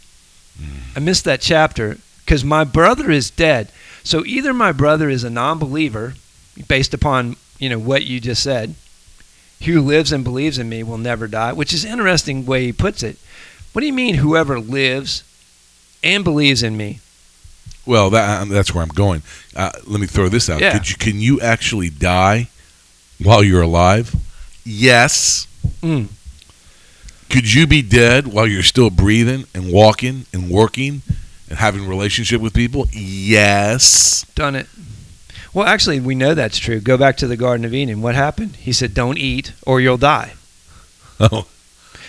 Hmm. 0.59 0.97
I 0.97 1.01
missed 1.01 1.25
that 1.25 1.41
chapter 1.41 1.99
cuz 2.27 2.45
my 2.45 2.65
brother 2.65 3.11
is 3.11 3.31
dead. 3.31 3.71
So 4.03 4.25
either 4.25 4.55
my 4.55 4.73
brother 4.73 5.11
is 5.11 5.25
a 5.25 5.31
non-believer 5.31 6.15
based 6.67 6.95
upon, 6.95 7.37
you 7.59 7.69
know, 7.69 7.79
what 7.79 8.05
you 8.05 8.21
just 8.21 8.43
said, 8.43 8.75
who 9.65 9.81
lives 9.81 10.13
and 10.13 10.25
believes 10.25 10.59
in 10.59 10.69
me 10.69 10.83
will 10.83 10.99
never 10.99 11.29
die, 11.29 11.53
which 11.53 11.73
is 11.73 11.85
interesting 11.85 12.47
way 12.47 12.67
he 12.67 12.73
puts 12.73 13.03
it. 13.03 13.19
What 13.73 13.81
do 13.81 13.87
you 13.87 13.93
mean 13.93 14.15
whoever 14.15 14.59
lives 14.59 15.23
and 16.03 16.25
believes 16.25 16.63
in 16.63 16.77
me? 16.77 17.01
Well, 17.87 18.11
that, 18.11 18.43
um, 18.43 18.49
that's 18.51 18.75
where 18.75 18.83
I'm 18.83 18.89
going. 18.91 19.23
Uh, 19.57 19.71
let 19.87 20.01
me 20.01 20.07
throw 20.07 20.29
this 20.29 20.51
out. 20.51 20.61
Yeah. 20.61 20.73
Could 20.73 20.91
you, 20.91 20.97
can 20.97 21.21
you 21.21 21.41
actually 21.41 21.89
die 21.91 22.49
while 23.23 23.43
you're 23.43 23.63
alive? 23.63 24.15
Yes. 24.65 25.47
Mm. 25.81 26.09
Could 27.31 27.53
you 27.53 27.67
be 27.67 27.83
dead 27.83 28.27
while 28.27 28.47
you're 28.47 28.63
still 28.63 28.91
breathing 28.91 29.45
and 29.55 29.73
walking 29.73 30.27
and 30.33 30.51
working 30.51 31.03
and 31.49 31.59
having 31.59 31.89
relationship 31.89 32.41
with 32.41 32.53
people? 32.55 32.87
Yes. 32.93 34.25
Done 34.35 34.55
it. 34.55 34.67
Well, 35.55 35.67
actually, 35.67 35.99
we 36.01 36.15
know 36.15 36.35
that's 36.35 36.59
true. 36.59 36.81
Go 36.81 36.99
back 36.99 37.17
to 37.19 37.27
the 37.27 37.37
Garden 37.37 37.65
of 37.65 37.73
Eden. 37.75 38.03
What 38.03 38.15
happened? 38.15 38.57
He 38.57 38.73
said, 38.73 38.93
"Don't 38.93 39.17
eat, 39.19 39.53
or 39.67 39.81
you'll 39.81 39.97
die." 39.97 40.35
Oh, 41.21 41.47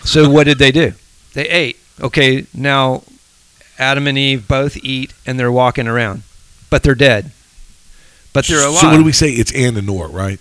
So 0.03 0.29
what 0.29 0.43
did 0.43 0.60
they 0.60 0.72
do? 0.72 0.93
They 1.34 1.48
ate. 1.50 1.77
Okay, 2.00 2.46
now 2.53 3.01
Adam 3.79 4.07
and 4.07 4.17
Eve 4.17 4.48
both 4.48 4.77
eat, 4.83 5.13
and 5.25 5.39
they're 5.39 5.51
walking 5.51 5.88
around, 5.88 6.24
but 6.69 6.83
they're 6.83 6.95
dead. 6.95 7.31
But 8.33 8.45
they're 8.45 8.65
alive. 8.67 8.81
So 8.81 8.89
what 8.89 8.98
do 8.98 9.03
we 9.03 9.12
say? 9.12 9.29
It's 9.31 9.51
and 9.53 9.77
and 9.77 9.88
nor, 9.88 10.07
right? 10.07 10.39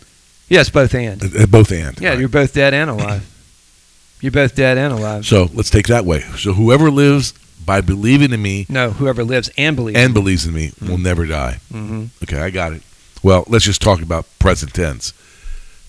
Yes, 0.48 0.68
both 0.70 0.94
and. 0.94 1.22
Uh, 1.22 1.42
uh, 1.42 1.46
Both 1.46 1.72
and. 1.72 1.98
Yeah, 2.00 2.10
right. 2.10 2.18
you're 2.18 2.28
both 2.28 2.52
dead 2.54 2.74
and 2.74 2.90
alive. 2.90 3.34
You're 4.20 4.32
both 4.32 4.56
dead 4.56 4.76
and 4.78 4.92
alive. 4.92 5.24
So 5.26 5.48
let's 5.54 5.70
take 5.70 5.86
that 5.86 6.04
way. 6.04 6.22
So 6.38 6.52
whoever 6.52 6.90
lives 6.90 7.32
by 7.64 7.80
believing 7.80 8.32
in 8.32 8.42
me 8.42 8.66
No, 8.68 8.90
whoever 8.90 9.22
lives 9.22 9.48
and 9.56 9.76
believes. 9.76 9.96
and 9.96 10.12
believes 10.12 10.44
in 10.44 10.52
me 10.54 10.72
will 10.80 10.98
never 10.98 11.24
die. 11.24 11.60
hmm 11.70 12.06
Okay, 12.24 12.40
I 12.40 12.50
got 12.50 12.72
it. 12.72 12.82
Well, 13.22 13.44
let's 13.46 13.64
just 13.64 13.80
talk 13.80 14.02
about 14.02 14.26
present 14.40 14.74
tense. 14.74 15.12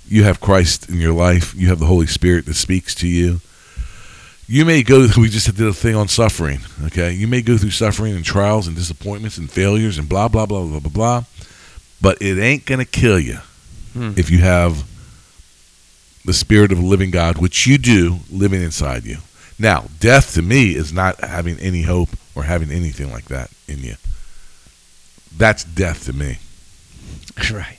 You 0.08 0.26
have 0.26 0.40
Christ 0.40 0.90
in 0.90 0.98
your 0.98 1.14
life. 1.14 1.56
You 1.56 1.70
have 1.70 1.80
the 1.80 1.88
Holy 1.88 2.06
Spirit 2.06 2.46
that 2.46 2.54
speaks 2.54 2.94
to 2.96 3.08
you. 3.08 3.42
You 4.52 4.66
may 4.66 4.82
go. 4.82 5.08
We 5.16 5.30
just 5.30 5.46
did 5.56 5.68
a 5.68 5.74
thing 5.74 5.96
on 5.96 6.08
suffering. 6.08 6.62
Okay, 6.88 7.12
you 7.14 7.28
may 7.28 7.44
go 7.44 7.56
through 7.56 7.70
suffering 7.70 8.16
and 8.16 8.26
trials 8.26 8.66
and 8.66 8.76
disappointments 8.76 9.38
and 9.38 9.50
failures 9.50 10.00
and 10.00 10.10
blah 10.10 10.28
blah 10.28 10.48
blah 10.48 10.66
blah 10.66 10.80
blah 10.80 10.90
blah. 10.90 11.24
But 12.02 12.20
it 12.20 12.40
ain't 12.40 12.66
gonna 12.66 12.86
kill 12.86 13.20
you 13.20 13.38
Hmm. 13.94 14.14
if 14.16 14.30
you 14.32 14.40
have 14.40 14.86
the 16.26 16.34
Spirit 16.34 16.72
of 16.72 16.80
a 16.80 16.86
living 16.86 17.12
God, 17.12 17.38
which 17.38 17.68
you 17.68 17.78
do, 17.78 18.20
living 18.32 18.62
inside 18.64 19.06
you. 19.06 19.18
Now, 19.58 19.86
death 20.00 20.34
to 20.36 20.42
me 20.42 20.76
is 20.76 20.92
not 20.94 21.20
having 21.22 21.60
any 21.60 21.84
hope 21.84 22.10
or 22.36 22.44
having 22.44 22.72
anything 22.72 23.12
like 23.12 23.26
that 23.26 23.52
in 23.68 23.80
you. 23.84 23.96
That's 25.36 25.64
death 25.64 26.06
to 26.06 26.14
me. 26.14 26.38
Right. 27.52 27.79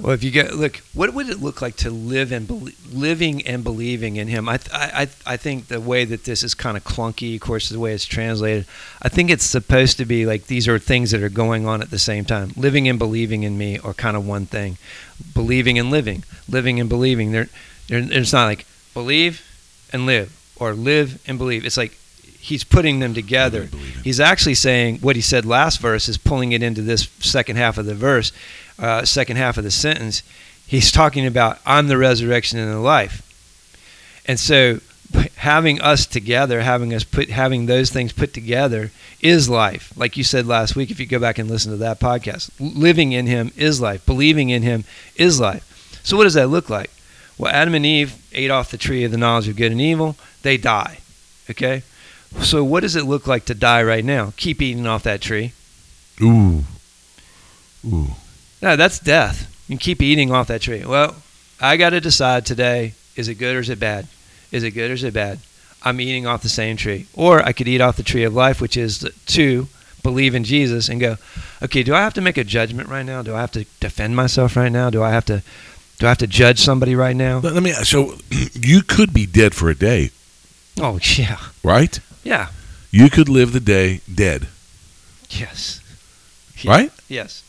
Well, 0.00 0.12
if 0.12 0.24
you 0.24 0.30
get 0.30 0.54
look, 0.54 0.76
what 0.94 1.12
would 1.12 1.28
it 1.28 1.40
look 1.40 1.60
like 1.60 1.76
to 1.76 1.90
live 1.90 2.32
and 2.32 2.46
belie- 2.46 2.72
living 2.90 3.46
and 3.46 3.62
believing 3.62 4.16
in 4.16 4.28
Him? 4.28 4.48
I, 4.48 4.58
I, 4.72 5.08
I 5.26 5.36
think 5.36 5.68
the 5.68 5.80
way 5.80 6.04
that 6.04 6.24
this 6.24 6.42
is 6.42 6.54
kind 6.54 6.76
of 6.76 6.84
clunky, 6.84 7.34
of 7.34 7.40
course, 7.42 7.68
the 7.68 7.78
way 7.78 7.92
it's 7.92 8.06
translated. 8.06 8.66
I 9.02 9.08
think 9.08 9.30
it's 9.30 9.44
supposed 9.44 9.98
to 9.98 10.06
be 10.06 10.24
like 10.24 10.46
these 10.46 10.66
are 10.68 10.78
things 10.78 11.10
that 11.10 11.22
are 11.22 11.28
going 11.28 11.66
on 11.66 11.82
at 11.82 11.90
the 11.90 11.98
same 11.98 12.24
time. 12.24 12.52
Living 12.56 12.88
and 12.88 12.98
believing 12.98 13.42
in 13.42 13.58
me 13.58 13.78
are 13.78 13.92
kind 13.92 14.16
of 14.16 14.26
one 14.26 14.46
thing. 14.46 14.78
Believing 15.34 15.78
and 15.78 15.90
living, 15.90 16.24
living 16.48 16.80
and 16.80 16.88
believing. 16.88 17.32
They're, 17.32 17.48
they're, 17.88 18.06
it's 18.10 18.32
not 18.32 18.46
like 18.46 18.66
believe 18.94 19.46
and 19.92 20.06
live 20.06 20.34
or 20.56 20.72
live 20.72 21.22
and 21.26 21.36
believe. 21.36 21.66
It's 21.66 21.76
like 21.76 21.96
He's 22.42 22.64
putting 22.64 23.00
them 23.00 23.12
together. 23.12 23.60
Living 23.60 23.72
and 23.74 23.80
believing. 23.82 24.02
He's 24.02 24.18
actually 24.18 24.54
saying 24.54 25.00
what 25.00 25.14
he 25.14 25.20
said 25.20 25.44
last 25.44 25.78
verse 25.78 26.08
is 26.08 26.16
pulling 26.16 26.52
it 26.52 26.62
into 26.62 26.80
this 26.80 27.02
second 27.18 27.56
half 27.56 27.76
of 27.76 27.84
the 27.84 27.94
verse. 27.94 28.32
Uh, 28.80 29.04
second 29.04 29.36
half 29.36 29.58
of 29.58 29.64
the 29.64 29.70
sentence, 29.70 30.22
he's 30.66 30.90
talking 30.90 31.26
about 31.26 31.58
I'm 31.66 31.88
the 31.88 31.98
resurrection 31.98 32.58
and 32.58 32.72
the 32.72 32.78
life. 32.78 33.26
And 34.26 34.38
so 34.38 34.80
having 35.36 35.80
us 35.80 36.06
together, 36.06 36.60
having 36.60 36.94
us 36.94 37.04
put 37.04 37.30
having 37.30 37.66
those 37.66 37.90
things 37.90 38.12
put 38.12 38.32
together 38.32 38.90
is 39.20 39.48
life. 39.48 39.92
Like 39.96 40.16
you 40.16 40.24
said 40.24 40.46
last 40.46 40.76
week 40.76 40.90
if 40.90 41.00
you 41.00 41.06
go 41.06 41.18
back 41.18 41.38
and 41.38 41.50
listen 41.50 41.72
to 41.72 41.78
that 41.78 42.00
podcast. 42.00 42.50
Living 42.58 43.12
in 43.12 43.26
him 43.26 43.52
is 43.56 43.80
life. 43.80 44.04
Believing 44.06 44.50
in 44.50 44.62
him 44.62 44.84
is 45.16 45.40
life. 45.40 45.66
So 46.02 46.16
what 46.16 46.24
does 46.24 46.34
that 46.34 46.48
look 46.48 46.70
like? 46.70 46.90
Well, 47.38 47.52
Adam 47.52 47.74
and 47.74 47.86
Eve 47.86 48.16
ate 48.32 48.50
off 48.50 48.70
the 48.70 48.78
tree 48.78 49.04
of 49.04 49.10
the 49.10 49.18
knowledge 49.18 49.48
of 49.48 49.56
good 49.56 49.72
and 49.72 49.80
evil. 49.80 50.16
They 50.42 50.56
die. 50.56 50.98
Okay? 51.48 51.82
So 52.42 52.62
what 52.62 52.80
does 52.80 52.96
it 52.96 53.04
look 53.04 53.26
like 53.26 53.44
to 53.46 53.54
die 53.54 53.82
right 53.82 54.04
now? 54.04 54.32
Keep 54.36 54.62
eating 54.62 54.86
off 54.86 55.02
that 55.02 55.20
tree. 55.20 55.52
Ooh. 56.22 56.64
Ooh. 57.84 58.10
No, 58.62 58.76
that's 58.76 58.98
death. 58.98 59.46
You 59.68 59.78
keep 59.78 60.02
eating 60.02 60.32
off 60.32 60.48
that 60.48 60.62
tree. 60.62 60.84
Well, 60.84 61.16
I 61.60 61.76
got 61.76 61.90
to 61.90 62.00
decide 62.00 62.44
today 62.46 62.94
is 63.16 63.28
it 63.28 63.34
good 63.36 63.56
or 63.56 63.60
is 63.60 63.68
it 63.68 63.80
bad? 63.80 64.06
Is 64.52 64.62
it 64.62 64.70
good 64.72 64.90
or 64.90 64.94
is 64.94 65.04
it 65.04 65.14
bad? 65.14 65.38
I'm 65.82 66.00
eating 66.00 66.26
off 66.26 66.42
the 66.42 66.48
same 66.48 66.76
tree. 66.76 67.06
Or 67.14 67.42
I 67.42 67.52
could 67.52 67.68
eat 67.68 67.80
off 67.80 67.96
the 67.96 68.02
tree 68.02 68.24
of 68.24 68.34
life, 68.34 68.60
which 68.60 68.76
is 68.76 69.08
to 69.26 69.68
believe 70.02 70.34
in 70.34 70.44
Jesus 70.44 70.88
and 70.88 71.00
go, 71.00 71.16
okay, 71.62 71.82
do 71.82 71.94
I 71.94 72.00
have 72.00 72.14
to 72.14 72.20
make 72.20 72.36
a 72.38 72.44
judgment 72.44 72.88
right 72.88 73.04
now? 73.04 73.22
Do 73.22 73.34
I 73.34 73.40
have 73.40 73.52
to 73.52 73.64
defend 73.80 74.16
myself 74.16 74.56
right 74.56 74.72
now? 74.72 74.90
Do 74.90 75.02
I 75.02 75.10
have 75.10 75.24
to 75.26 75.42
do 75.98 76.06
I 76.06 76.08
have 76.10 76.18
to 76.18 76.26
judge 76.26 76.58
somebody 76.58 76.94
right 76.94 77.14
now? 77.16 77.40
Let 77.40 77.62
me. 77.62 77.72
So 77.72 78.14
you 78.54 78.82
could 78.82 79.12
be 79.12 79.26
dead 79.26 79.54
for 79.54 79.68
a 79.68 79.74
day, 79.74 80.10
Oh 80.80 80.98
yeah. 81.02 81.38
right? 81.62 81.98
Yeah. 82.24 82.48
You 82.90 83.10
could 83.10 83.28
live 83.28 83.52
the 83.52 83.60
day 83.60 84.00
dead, 84.12 84.48
Yes. 85.30 85.80
right? 86.64 86.90
Yes. 87.08 87.42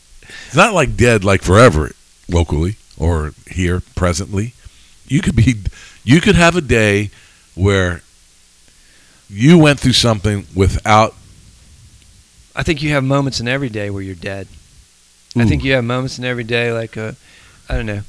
It's 0.46 0.56
not 0.56 0.74
like 0.74 0.96
dead 0.96 1.24
like 1.24 1.42
forever 1.42 1.92
locally 2.28 2.76
or 2.98 3.32
here 3.50 3.82
presently. 3.94 4.54
You 5.06 5.20
could 5.20 5.36
be 5.36 5.56
you 6.04 6.20
could 6.20 6.36
have 6.36 6.56
a 6.56 6.60
day 6.60 7.10
where 7.54 8.02
you 9.28 9.58
went 9.58 9.80
through 9.80 9.92
something 9.92 10.46
without 10.54 11.14
I 12.54 12.62
think 12.62 12.82
you 12.82 12.90
have 12.90 13.04
moments 13.04 13.40
in 13.40 13.48
every 13.48 13.70
day 13.70 13.88
where 13.90 14.02
you're 14.02 14.14
dead. 14.14 14.46
I 15.34 15.46
think 15.46 15.64
you 15.64 15.72
have 15.72 15.84
moments 15.84 16.18
in 16.18 16.24
every 16.24 16.44
day 16.44 16.72
like 16.72 16.96
uh, 16.96 17.12
I 17.68 17.76
don't 17.76 17.86
know. 17.86 18.02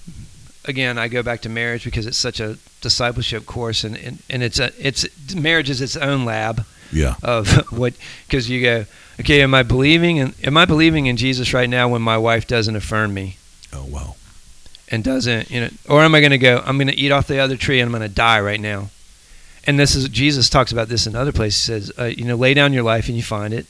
Again, 0.66 0.98
I 0.98 1.08
go 1.08 1.24
back 1.24 1.42
to 1.42 1.50
marriage 1.50 1.86
because 1.86 2.06
it's 2.06 2.18
such 2.18 2.40
a 2.40 2.58
discipleship 2.82 3.46
course 3.46 3.84
and, 3.86 3.98
and, 3.98 4.22
and 4.30 4.44
it's 4.44 4.60
a 4.60 4.72
it's 4.78 5.06
marriage 5.34 5.70
is 5.70 5.82
its 5.82 5.96
own 5.96 6.26
lab 6.26 6.66
yeah. 6.92 7.16
of 7.24 7.72
what 7.72 7.94
because 8.28 8.50
you 8.50 8.62
go 8.62 8.86
okay 9.20 9.42
am 9.42 9.54
I 9.54 9.64
believing 9.64 10.18
in 10.18 10.34
am 10.44 10.58
I 10.58 10.66
believing 10.66 11.06
in 11.06 11.18
Jesus 11.18 11.54
right 11.54 11.70
now 11.70 11.88
when 11.88 12.02
my 12.02 12.18
wife 12.18 12.48
doesn't 12.48 12.76
affirm 12.76 13.14
me? 13.14 13.38
Oh 13.72 13.86
wow. 13.86 14.16
and 14.90 15.04
doesn't 15.04 15.50
you 15.50 15.62
know 15.62 15.70
or 15.90 16.02
am 16.02 16.16
I 16.16 16.20
going 16.20 16.32
to 16.32 16.38
go 16.38 16.64
I'm 16.66 16.78
going 16.78 16.88
to 16.88 16.96
eat 16.96 17.12
off 17.12 17.28
the 17.28 17.40
other 17.40 17.58
tree 17.58 17.80
and 17.80 17.88
I'm 17.88 17.98
going 17.98 18.08
to 18.08 18.14
die 18.14 18.40
right 18.40 18.60
now? 18.60 18.90
And 19.66 19.80
this 19.80 19.96
is 19.96 20.10
Jesus 20.10 20.50
talks 20.50 20.72
about 20.72 20.90
this 20.90 21.08
in 21.08 21.16
other 21.16 21.32
places. 21.32 21.66
He 21.66 21.66
says 21.66 21.92
uh, 21.98 22.06
you 22.06 22.26
know 22.26 22.36
lay 22.36 22.54
down 22.54 22.74
your 22.74 22.84
life 22.84 23.08
and 23.08 23.18
you 23.18 23.24
find 23.24 23.54
it. 23.54 23.66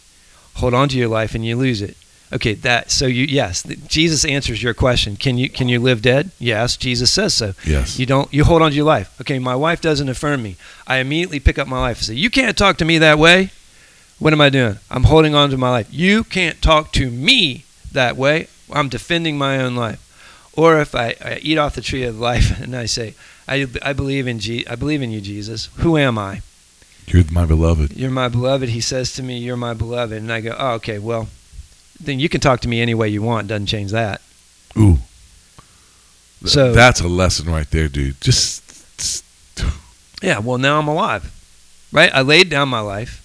Hold 0.55 0.73
on 0.73 0.89
to 0.89 0.97
your 0.97 1.07
life 1.07 1.35
and 1.35 1.45
you 1.45 1.55
lose 1.55 1.81
it. 1.81 1.97
Okay 2.31 2.55
that 2.55 2.89
so 2.89 3.05
you 3.05 3.25
yes 3.25 3.63
Jesus 3.87 4.25
answers 4.25 4.63
your 4.63 4.73
question. 4.73 5.15
Can 5.15 5.37
you 5.37 5.49
can 5.49 5.69
you 5.69 5.79
live 5.79 6.01
dead? 6.01 6.31
Yes 6.39 6.77
Jesus 6.77 7.11
says 7.11 7.33
so. 7.33 7.53
Yes. 7.65 7.99
you 7.99 8.05
don't 8.05 8.33
you 8.33 8.43
hold 8.43 8.61
on 8.61 8.71
to 8.71 8.75
your 8.75 8.85
life. 8.85 9.19
Okay 9.21 9.39
my 9.39 9.55
wife 9.55 9.81
doesn't 9.81 10.09
affirm 10.09 10.41
me. 10.41 10.55
I 10.87 10.97
immediately 10.97 11.39
pick 11.39 11.59
up 11.59 11.67
my 11.67 11.79
life 11.79 11.97
and 11.97 12.05
say 12.05 12.13
you 12.15 12.29
can't 12.29 12.57
talk 12.57 12.77
to 12.77 12.85
me 12.85 12.97
that 12.97 13.19
way 13.19 13.51
what 14.23 14.33
am 14.33 14.41
I 14.41 14.49
doing 14.49 14.77
I'm 14.89 15.03
holding 15.03 15.35
on 15.35 15.49
to 15.49 15.57
my 15.57 15.69
life 15.69 15.87
you 15.91 16.23
can't 16.23 16.61
talk 16.61 16.91
to 16.93 17.09
me 17.09 17.65
that 17.91 18.15
way 18.17 18.47
I'm 18.71 18.89
defending 18.89 19.37
my 19.37 19.57
own 19.57 19.75
life 19.75 19.99
or 20.55 20.79
if 20.79 20.93
I, 20.95 21.15
I 21.23 21.39
eat 21.41 21.57
off 21.57 21.75
the 21.75 21.81
tree 21.81 22.03
of 22.03 22.19
life 22.19 22.59
and 22.63 22.75
I 22.75 22.85
say, 22.85 23.15
I, 23.47 23.67
I 23.81 23.93
believe 23.93 24.27
in 24.27 24.39
Je- 24.39 24.65
I 24.67 24.75
believe 24.75 25.01
in 25.01 25.11
you, 25.11 25.19
Jesus. 25.19 25.69
Who 25.77 25.97
am 25.97 26.17
I? 26.17 26.41
You're 27.07 27.23
my 27.31 27.45
beloved. 27.45 27.93
You're 27.97 28.11
my 28.11 28.29
beloved. 28.29 28.69
He 28.69 28.79
says 28.79 29.13
to 29.13 29.23
me, 29.23 29.37
You're 29.39 29.57
my 29.57 29.73
beloved. 29.73 30.17
And 30.17 30.31
I 30.31 30.41
go, 30.41 30.55
Oh, 30.57 30.73
okay, 30.75 30.99
well, 30.99 31.27
then 31.99 32.19
you 32.19 32.29
can 32.29 32.39
talk 32.39 32.61
to 32.61 32.67
me 32.67 32.81
any 32.81 32.93
way 32.93 33.09
you 33.09 33.21
want. 33.21 33.47
Doesn't 33.47 33.65
change 33.65 33.91
that. 33.91 34.21
Ooh. 34.77 34.99
So- 36.45 36.71
that's 36.71 37.01
a 37.01 37.07
lesson 37.07 37.47
right 37.51 37.69
there, 37.69 37.87
dude. 37.87 38.21
Just, 38.21 38.61
just- 38.97 39.25
Yeah, 40.21 40.39
well, 40.39 40.57
now 40.57 40.79
I'm 40.79 40.87
alive. 40.87 41.31
Right? 41.91 42.11
I 42.13 42.21
laid 42.21 42.49
down 42.49 42.69
my 42.69 42.79
life 42.79 43.22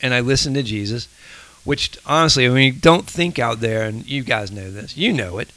and 0.00 0.14
I 0.14 0.20
listened 0.20 0.56
to 0.56 0.62
Jesus, 0.62 1.08
which 1.64 1.98
honestly, 2.06 2.46
I 2.46 2.50
mean, 2.50 2.78
don't 2.80 3.06
think 3.06 3.38
out 3.38 3.60
there, 3.60 3.82
and 3.82 4.06
you 4.06 4.22
guys 4.22 4.50
know 4.50 4.70
this. 4.70 4.96
You 4.96 5.12
know 5.12 5.38
it. 5.38 5.50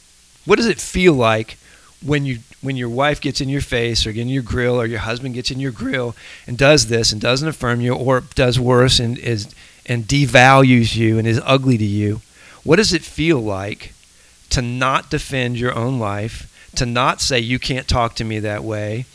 What 0.44 0.56
does 0.56 0.66
it 0.66 0.80
feel 0.80 1.14
like 1.14 1.56
when 2.04 2.24
you 2.24 2.40
when 2.60 2.76
your 2.76 2.88
wife 2.88 3.20
gets 3.20 3.40
in 3.40 3.48
your 3.48 3.60
face 3.60 4.06
or 4.06 4.10
in 4.10 4.28
your 4.28 4.42
grill 4.42 4.80
or 4.80 4.86
your 4.86 5.00
husband 5.00 5.34
gets 5.34 5.50
in 5.50 5.60
your 5.60 5.72
grill 5.72 6.14
and 6.46 6.56
does 6.56 6.86
this 6.86 7.12
and 7.12 7.20
doesn't 7.20 7.48
affirm 7.48 7.80
you 7.80 7.94
or 7.94 8.20
does 8.20 8.58
worse 8.58 8.98
and 8.98 9.18
is 9.18 9.52
and 9.86 10.04
devalues 10.04 10.96
you 10.96 11.18
and 11.18 11.26
is 11.26 11.40
ugly 11.44 11.78
to 11.78 11.84
you? 11.84 12.20
What 12.64 12.76
does 12.76 12.92
it 12.92 13.02
feel 13.02 13.40
like 13.40 13.92
to 14.50 14.62
not 14.62 15.10
defend 15.10 15.58
your 15.58 15.74
own 15.74 15.98
life, 15.98 16.70
to 16.76 16.86
not 16.86 17.20
say 17.20 17.38
you 17.40 17.58
can't 17.58 17.88
talk 17.88 18.14
to 18.16 18.24
me 18.24 18.38
that 18.40 18.62
way, 18.64 19.06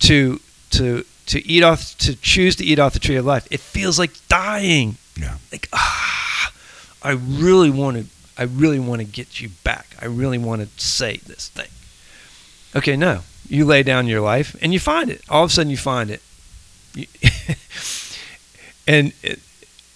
to 0.00 0.40
to 0.70 1.04
to 1.32 1.46
eat 1.46 1.62
off 1.62 1.96
to 1.98 2.14
choose 2.16 2.56
to 2.56 2.64
eat 2.64 2.78
off 2.78 2.92
the 2.94 2.98
tree 3.00 3.16
of 3.16 3.24
life? 3.26 3.46
It 3.50 3.60
feels 3.60 3.98
like 3.98 4.12
dying. 4.28 4.96
Yeah. 5.20 5.36
Like 5.50 5.68
ah, 5.72 6.52
I 7.02 7.10
really 7.12 7.70
want 7.70 7.96
to. 7.98 8.04
I 8.38 8.44
really 8.44 8.78
want 8.80 9.00
to 9.00 9.04
get 9.06 9.40
you 9.40 9.50
back. 9.64 9.86
I 10.00 10.06
really 10.06 10.38
want 10.38 10.62
to 10.62 10.68
say 10.82 11.18
this 11.26 11.48
thing. 11.48 11.68
Okay, 12.74 12.96
no. 12.96 13.20
You 13.48 13.66
lay 13.66 13.82
down 13.82 14.06
your 14.06 14.22
life 14.22 14.56
and 14.62 14.72
you 14.72 14.80
find 14.80 15.10
it. 15.10 15.20
All 15.28 15.44
of 15.44 15.50
a 15.50 15.52
sudden, 15.52 15.70
you 15.70 15.76
find 15.76 16.10
it. 16.10 16.22
You- 16.94 17.06
and 18.86 19.12
it, 19.22 19.40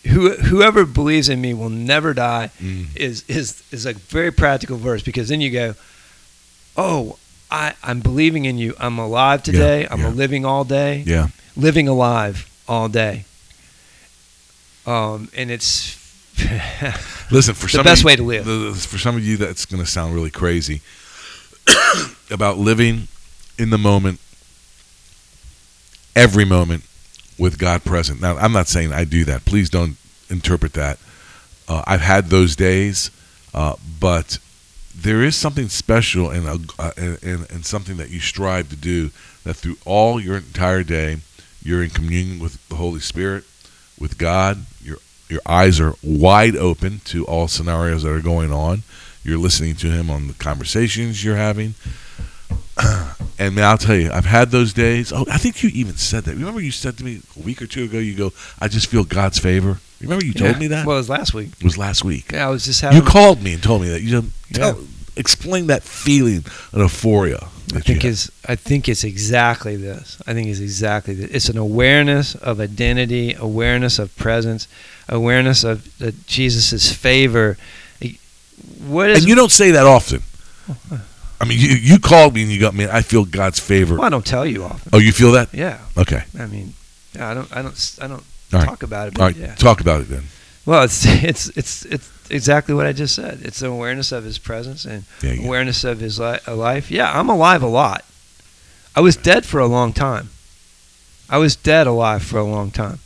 who, 0.06 0.30
whoever 0.30 0.84
believes 0.84 1.28
in 1.28 1.40
me 1.40 1.52
will 1.54 1.68
never 1.70 2.14
die 2.14 2.50
mm, 2.60 2.94
is 2.96 3.24
is 3.28 3.62
is 3.72 3.86
a 3.86 3.94
very 3.94 4.30
practical 4.30 4.76
verse 4.76 5.02
because 5.02 5.28
then 5.28 5.40
you 5.40 5.50
go, 5.50 5.74
oh, 6.76 7.18
I 7.50 7.74
I'm 7.82 8.00
believing 8.00 8.44
in 8.44 8.58
you. 8.58 8.74
I'm 8.78 8.98
alive 8.98 9.42
today. 9.42 9.86
I'm 9.90 10.00
yeah. 10.00 10.08
living 10.08 10.44
all 10.44 10.64
day. 10.64 11.02
yeah. 11.06 11.28
Living 11.56 11.88
alive 11.88 12.48
all 12.68 12.88
day. 12.88 13.24
Um, 14.86 15.28
and 15.36 15.50
it's 15.50 15.96
Listen, 17.30 17.54
for 17.54 17.66
The 17.66 17.72
some 17.72 17.84
best 17.84 18.00
of 18.00 18.02
you, 18.02 18.06
way 18.06 18.16
to 18.16 18.22
live. 18.22 18.44
the- 18.44 18.74
for 18.74 18.98
some 18.98 19.16
of 19.16 19.24
you, 19.24 19.36
that's 19.36 19.64
going 19.64 19.82
to 19.82 19.88
sound 19.90 20.14
really 20.14 20.30
crazy 20.30 20.80
about 22.30 22.58
living 22.58 23.08
in 23.58 23.70
the 23.70 23.78
moment, 23.78 24.20
every 26.14 26.44
moment 26.44 26.84
with 27.38 27.58
God 27.58 27.84
present. 27.84 28.20
Now, 28.20 28.36
I'm 28.36 28.52
not 28.52 28.68
saying 28.68 28.92
I 28.92 29.04
do 29.04 29.24
that. 29.24 29.44
Please 29.44 29.70
don't 29.70 29.96
interpret 30.28 30.72
that. 30.74 30.98
Uh, 31.68 31.82
I've 31.86 32.00
had 32.00 32.26
those 32.26 32.54
days, 32.54 33.10
uh, 33.54 33.74
but 34.00 34.38
there 34.96 35.22
is 35.22 35.36
something 35.36 35.68
special 35.68 36.28
uh, 36.28 36.90
and, 36.96 37.22
and, 37.22 37.50
and 37.50 37.66
something 37.66 37.98
that 37.98 38.10
you 38.10 38.18
strive 38.18 38.70
to 38.70 38.76
do 38.76 39.10
that 39.44 39.54
through 39.54 39.76
all 39.84 40.18
your 40.18 40.36
entire 40.36 40.82
day, 40.82 41.18
you're 41.62 41.82
in 41.82 41.90
communion 41.90 42.38
with 42.38 42.66
the 42.68 42.76
Holy 42.76 43.00
Spirit, 43.00 43.44
with 43.98 44.18
God. 44.18 44.64
Your 44.82 44.96
your 45.28 45.40
eyes 45.44 45.80
are 45.80 45.94
wide 46.02 46.56
open 46.56 47.00
to 47.06 47.24
all 47.26 47.48
scenarios 47.48 48.04
that 48.04 48.12
are 48.12 48.20
going 48.20 48.52
on. 48.52 48.82
You're 49.22 49.38
listening 49.38 49.74
to 49.76 49.90
Him 49.90 50.08
on 50.08 50.28
the 50.28 50.34
conversations 50.34 51.24
you're 51.24 51.36
having. 51.36 51.74
and 53.38 53.58
I'll 53.58 53.78
tell 53.78 53.96
you, 53.96 54.10
I've 54.12 54.24
had 54.24 54.50
those 54.50 54.72
days. 54.72 55.12
Oh, 55.12 55.26
I 55.30 55.38
think 55.38 55.62
you 55.62 55.70
even 55.74 55.96
said 55.96 56.24
that. 56.24 56.36
Remember, 56.36 56.60
you 56.60 56.70
said 56.70 56.96
to 56.98 57.04
me 57.04 57.20
a 57.36 57.42
week 57.42 57.60
or 57.60 57.66
two 57.66 57.84
ago. 57.84 57.98
You 57.98 58.14
go, 58.14 58.32
"I 58.60 58.68
just 58.68 58.86
feel 58.86 59.04
God's 59.04 59.38
favor." 59.38 59.78
Remember, 60.00 60.24
you 60.24 60.32
told 60.34 60.52
Yeah. 60.52 60.58
me 60.58 60.66
that. 60.68 60.86
Well, 60.86 60.96
it 60.96 61.00
was 61.00 61.08
last 61.08 61.32
week. 61.34 61.50
it 61.58 61.64
was 61.64 61.78
last 61.78 62.04
week. 62.04 62.30
Yeah, 62.32 62.46
I 62.46 62.50
was 62.50 62.64
just 62.64 62.80
having. 62.80 62.98
You 62.98 63.04
called 63.04 63.42
me 63.42 63.54
and 63.54 63.62
told 63.62 63.82
me 63.82 63.88
that. 63.88 64.02
You 64.02 64.12
know, 64.12 64.24
Yeah. 64.50 64.58
tell, 64.58 64.78
explain 65.16 65.66
that 65.68 65.82
feeling 65.82 66.44
of 66.72 66.80
euphoria. 66.80 67.48
I 67.74 67.80
think 67.80 68.04
is 68.04 68.30
I 68.46 68.54
think 68.54 68.88
it's 68.88 69.02
exactly 69.02 69.74
this. 69.74 70.18
I 70.26 70.34
think 70.34 70.46
it's 70.48 70.60
exactly 70.60 71.14
this. 71.14 71.30
It's 71.32 71.48
an 71.48 71.58
awareness 71.58 72.34
of 72.36 72.60
identity, 72.60 73.34
awareness 73.38 73.98
of 73.98 74.14
presence, 74.16 74.68
awareness 75.08 75.64
of 75.64 75.88
uh, 76.00 76.12
Jesus' 76.28 76.92
favor. 76.92 77.56
What 78.86 79.10
is? 79.10 79.18
and 79.18 79.28
you 79.28 79.34
don't 79.34 79.50
say 79.50 79.72
that 79.72 79.84
often. 79.86 80.22
I 81.40 81.44
mean, 81.44 81.58
you, 81.58 81.68
you 81.74 81.98
called 81.98 82.34
me 82.34 82.42
and 82.42 82.50
you 82.50 82.60
got 82.60 82.74
me. 82.74 82.86
I 82.86 83.02
feel 83.02 83.24
God's 83.24 83.58
favor. 83.58 83.96
well, 83.96 84.04
I 84.04 84.08
don't 84.10 84.24
tell 84.24 84.46
you 84.46 84.64
often. 84.64 84.90
Oh, 84.92 84.98
you 84.98 85.12
feel 85.12 85.32
that? 85.32 85.52
Yeah, 85.52 85.78
Okay. 85.96 86.22
I 86.38 86.46
mean, 86.46 86.72
yeah, 87.14 87.30
I 87.30 87.34
don't, 87.34 87.56
I 87.56 87.62
don't, 87.62 87.96
I 88.00 88.06
don't 88.06 88.24
All 88.52 88.60
right. 88.60 88.66
talk 88.68 88.82
about 88.82 89.08
it. 89.08 89.14
But 89.14 89.20
All 89.20 89.26
right. 89.28 89.36
yeah. 89.36 89.54
Talk 89.56 89.80
about 89.80 90.00
it 90.00 90.08
then. 90.08 90.24
Well, 90.64 90.82
it's 90.84 91.04
it's 91.24 91.48
it's 91.56 91.84
it's 91.86 92.10
exactly 92.30 92.74
what 92.74 92.86
I 92.86 92.92
just 92.92 93.14
said. 93.14 93.40
It's 93.42 93.62
an 93.62 93.68
awareness 93.68 94.12
of 94.12 94.24
His 94.24 94.38
presence 94.38 94.84
and 94.84 95.04
Yeah, 95.22 95.44
awareness 95.46 95.84
of 95.84 96.00
His 96.00 96.18
li- 96.18 96.38
life. 96.48 96.90
Yeah, 96.90 97.18
I'm 97.18 97.28
alive 97.28 97.62
a 97.62 97.66
lot. 97.68 98.04
I 98.94 99.00
was 99.00 99.16
dead 99.16 99.44
for 99.44 99.60
a 99.60 99.66
long 99.66 99.92
time. 99.92 100.30
I 101.28 101.38
was 101.38 101.56
dead 101.56 101.86
alive 101.86 102.22
for 102.22 102.38
a 102.38 102.44
long 102.44 102.70
time. 102.70 103.00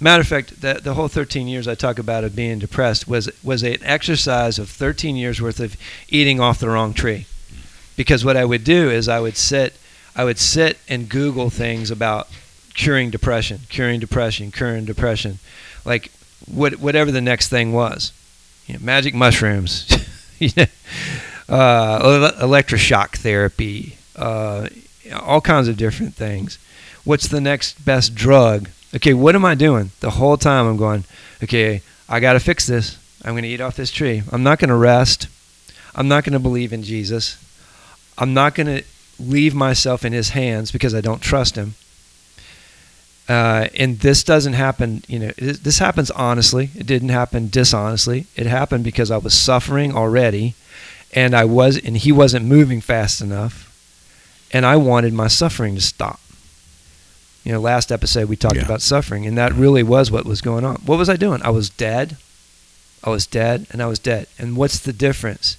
Matter 0.00 0.20
of 0.22 0.26
fact, 0.28 0.60
the, 0.60 0.80
the 0.82 0.94
whole 0.94 1.08
13 1.08 1.46
years 1.48 1.68
I 1.68 1.74
talk 1.74 1.98
about 1.98 2.24
of 2.24 2.34
being 2.34 2.58
depressed 2.58 3.06
was 3.06 3.30
was 3.44 3.62
an 3.62 3.76
exercise 3.82 4.58
of 4.58 4.68
13 4.68 5.16
years 5.16 5.40
worth 5.40 5.60
of 5.60 5.76
eating 6.08 6.40
off 6.40 6.58
the 6.58 6.68
wrong 6.68 6.92
tree. 6.94 7.26
Because 7.96 8.24
what 8.24 8.36
I 8.36 8.44
would 8.44 8.64
do 8.64 8.90
is 8.90 9.08
I 9.08 9.20
would 9.20 9.36
sit 9.36 9.74
I 10.16 10.24
would 10.24 10.38
sit 10.38 10.78
and 10.88 11.08
Google 11.08 11.48
things 11.50 11.90
about 11.90 12.28
curing 12.78 13.10
depression, 13.10 13.60
curing 13.68 13.98
depression, 14.00 14.50
curing 14.52 14.86
depression, 14.86 15.40
like 15.84 16.10
what, 16.46 16.76
whatever 16.76 17.10
the 17.10 17.20
next 17.20 17.48
thing 17.48 17.72
was. 17.72 18.12
You 18.66 18.74
know, 18.74 18.80
magic 18.80 19.14
mushrooms, 19.14 19.86
uh, 21.48 22.32
electroshock 22.40 23.16
therapy, 23.16 23.98
uh, 24.16 24.68
all 25.12 25.40
kinds 25.40 25.68
of 25.68 25.76
different 25.76 26.14
things. 26.14 26.58
What's 27.04 27.26
the 27.28 27.40
next 27.40 27.84
best 27.84 28.14
drug? 28.14 28.70
Okay, 28.94 29.12
what 29.12 29.34
am 29.34 29.44
I 29.44 29.54
doing? 29.54 29.90
The 30.00 30.10
whole 30.10 30.36
time 30.36 30.66
I'm 30.66 30.76
going, 30.76 31.04
okay, 31.42 31.82
I 32.08 32.20
got 32.20 32.34
to 32.34 32.40
fix 32.40 32.66
this. 32.66 32.98
I'm 33.24 33.32
going 33.32 33.42
to 33.42 33.48
eat 33.48 33.60
off 33.60 33.76
this 33.76 33.90
tree. 33.90 34.22
I'm 34.30 34.42
not 34.42 34.60
going 34.60 34.68
to 34.68 34.76
rest. 34.76 35.26
I'm 35.94 36.06
not 36.06 36.24
going 36.24 36.34
to 36.34 36.38
believe 36.38 36.72
in 36.72 36.84
Jesus. 36.84 37.42
I'm 38.16 38.32
not 38.32 38.54
going 38.54 38.68
to 38.68 38.84
leave 39.18 39.54
myself 39.54 40.04
in 40.04 40.12
his 40.12 40.30
hands 40.30 40.70
because 40.70 40.94
I 40.94 41.00
don't 41.00 41.20
trust 41.20 41.56
him. 41.56 41.74
Uh, 43.28 43.68
and 43.74 44.00
this 44.00 44.24
doesn't 44.24 44.54
happen, 44.54 45.02
you 45.06 45.18
know, 45.18 45.30
this 45.36 45.78
happens 45.78 46.10
honestly. 46.12 46.70
It 46.74 46.86
didn't 46.86 47.10
happen 47.10 47.48
dishonestly. 47.48 48.26
It 48.36 48.46
happened 48.46 48.84
because 48.84 49.10
I 49.10 49.18
was 49.18 49.34
suffering 49.34 49.94
already 49.94 50.54
and 51.12 51.34
I 51.34 51.44
was 51.44 51.76
and 51.76 51.96
he 51.98 52.10
wasn't 52.10 52.46
moving 52.46 52.80
fast 52.80 53.20
enough 53.20 53.66
and 54.50 54.64
I 54.64 54.76
wanted 54.76 55.12
my 55.12 55.28
suffering 55.28 55.74
to 55.74 55.80
stop. 55.82 56.20
You 57.44 57.52
know, 57.52 57.60
last 57.60 57.92
episode 57.92 58.30
we 58.30 58.36
talked 58.36 58.56
yeah. 58.56 58.64
about 58.64 58.80
suffering 58.80 59.26
and 59.26 59.36
that 59.36 59.52
really 59.52 59.82
was 59.82 60.10
what 60.10 60.24
was 60.24 60.40
going 60.40 60.64
on. 60.64 60.76
What 60.76 60.98
was 60.98 61.10
I 61.10 61.16
doing? 61.16 61.42
I 61.42 61.50
was 61.50 61.68
dead. 61.68 62.16
I 63.04 63.10
was 63.10 63.26
dead 63.26 63.66
and 63.70 63.82
I 63.82 63.86
was 63.86 63.98
dead. 63.98 64.26
And 64.38 64.56
what's 64.56 64.78
the 64.78 64.92
difference? 64.94 65.58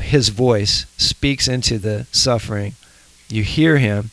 His 0.00 0.28
voice 0.30 0.86
speaks 0.96 1.46
into 1.46 1.78
the 1.78 2.06
suffering. 2.10 2.74
You 3.28 3.44
hear 3.44 3.78
him 3.78 4.10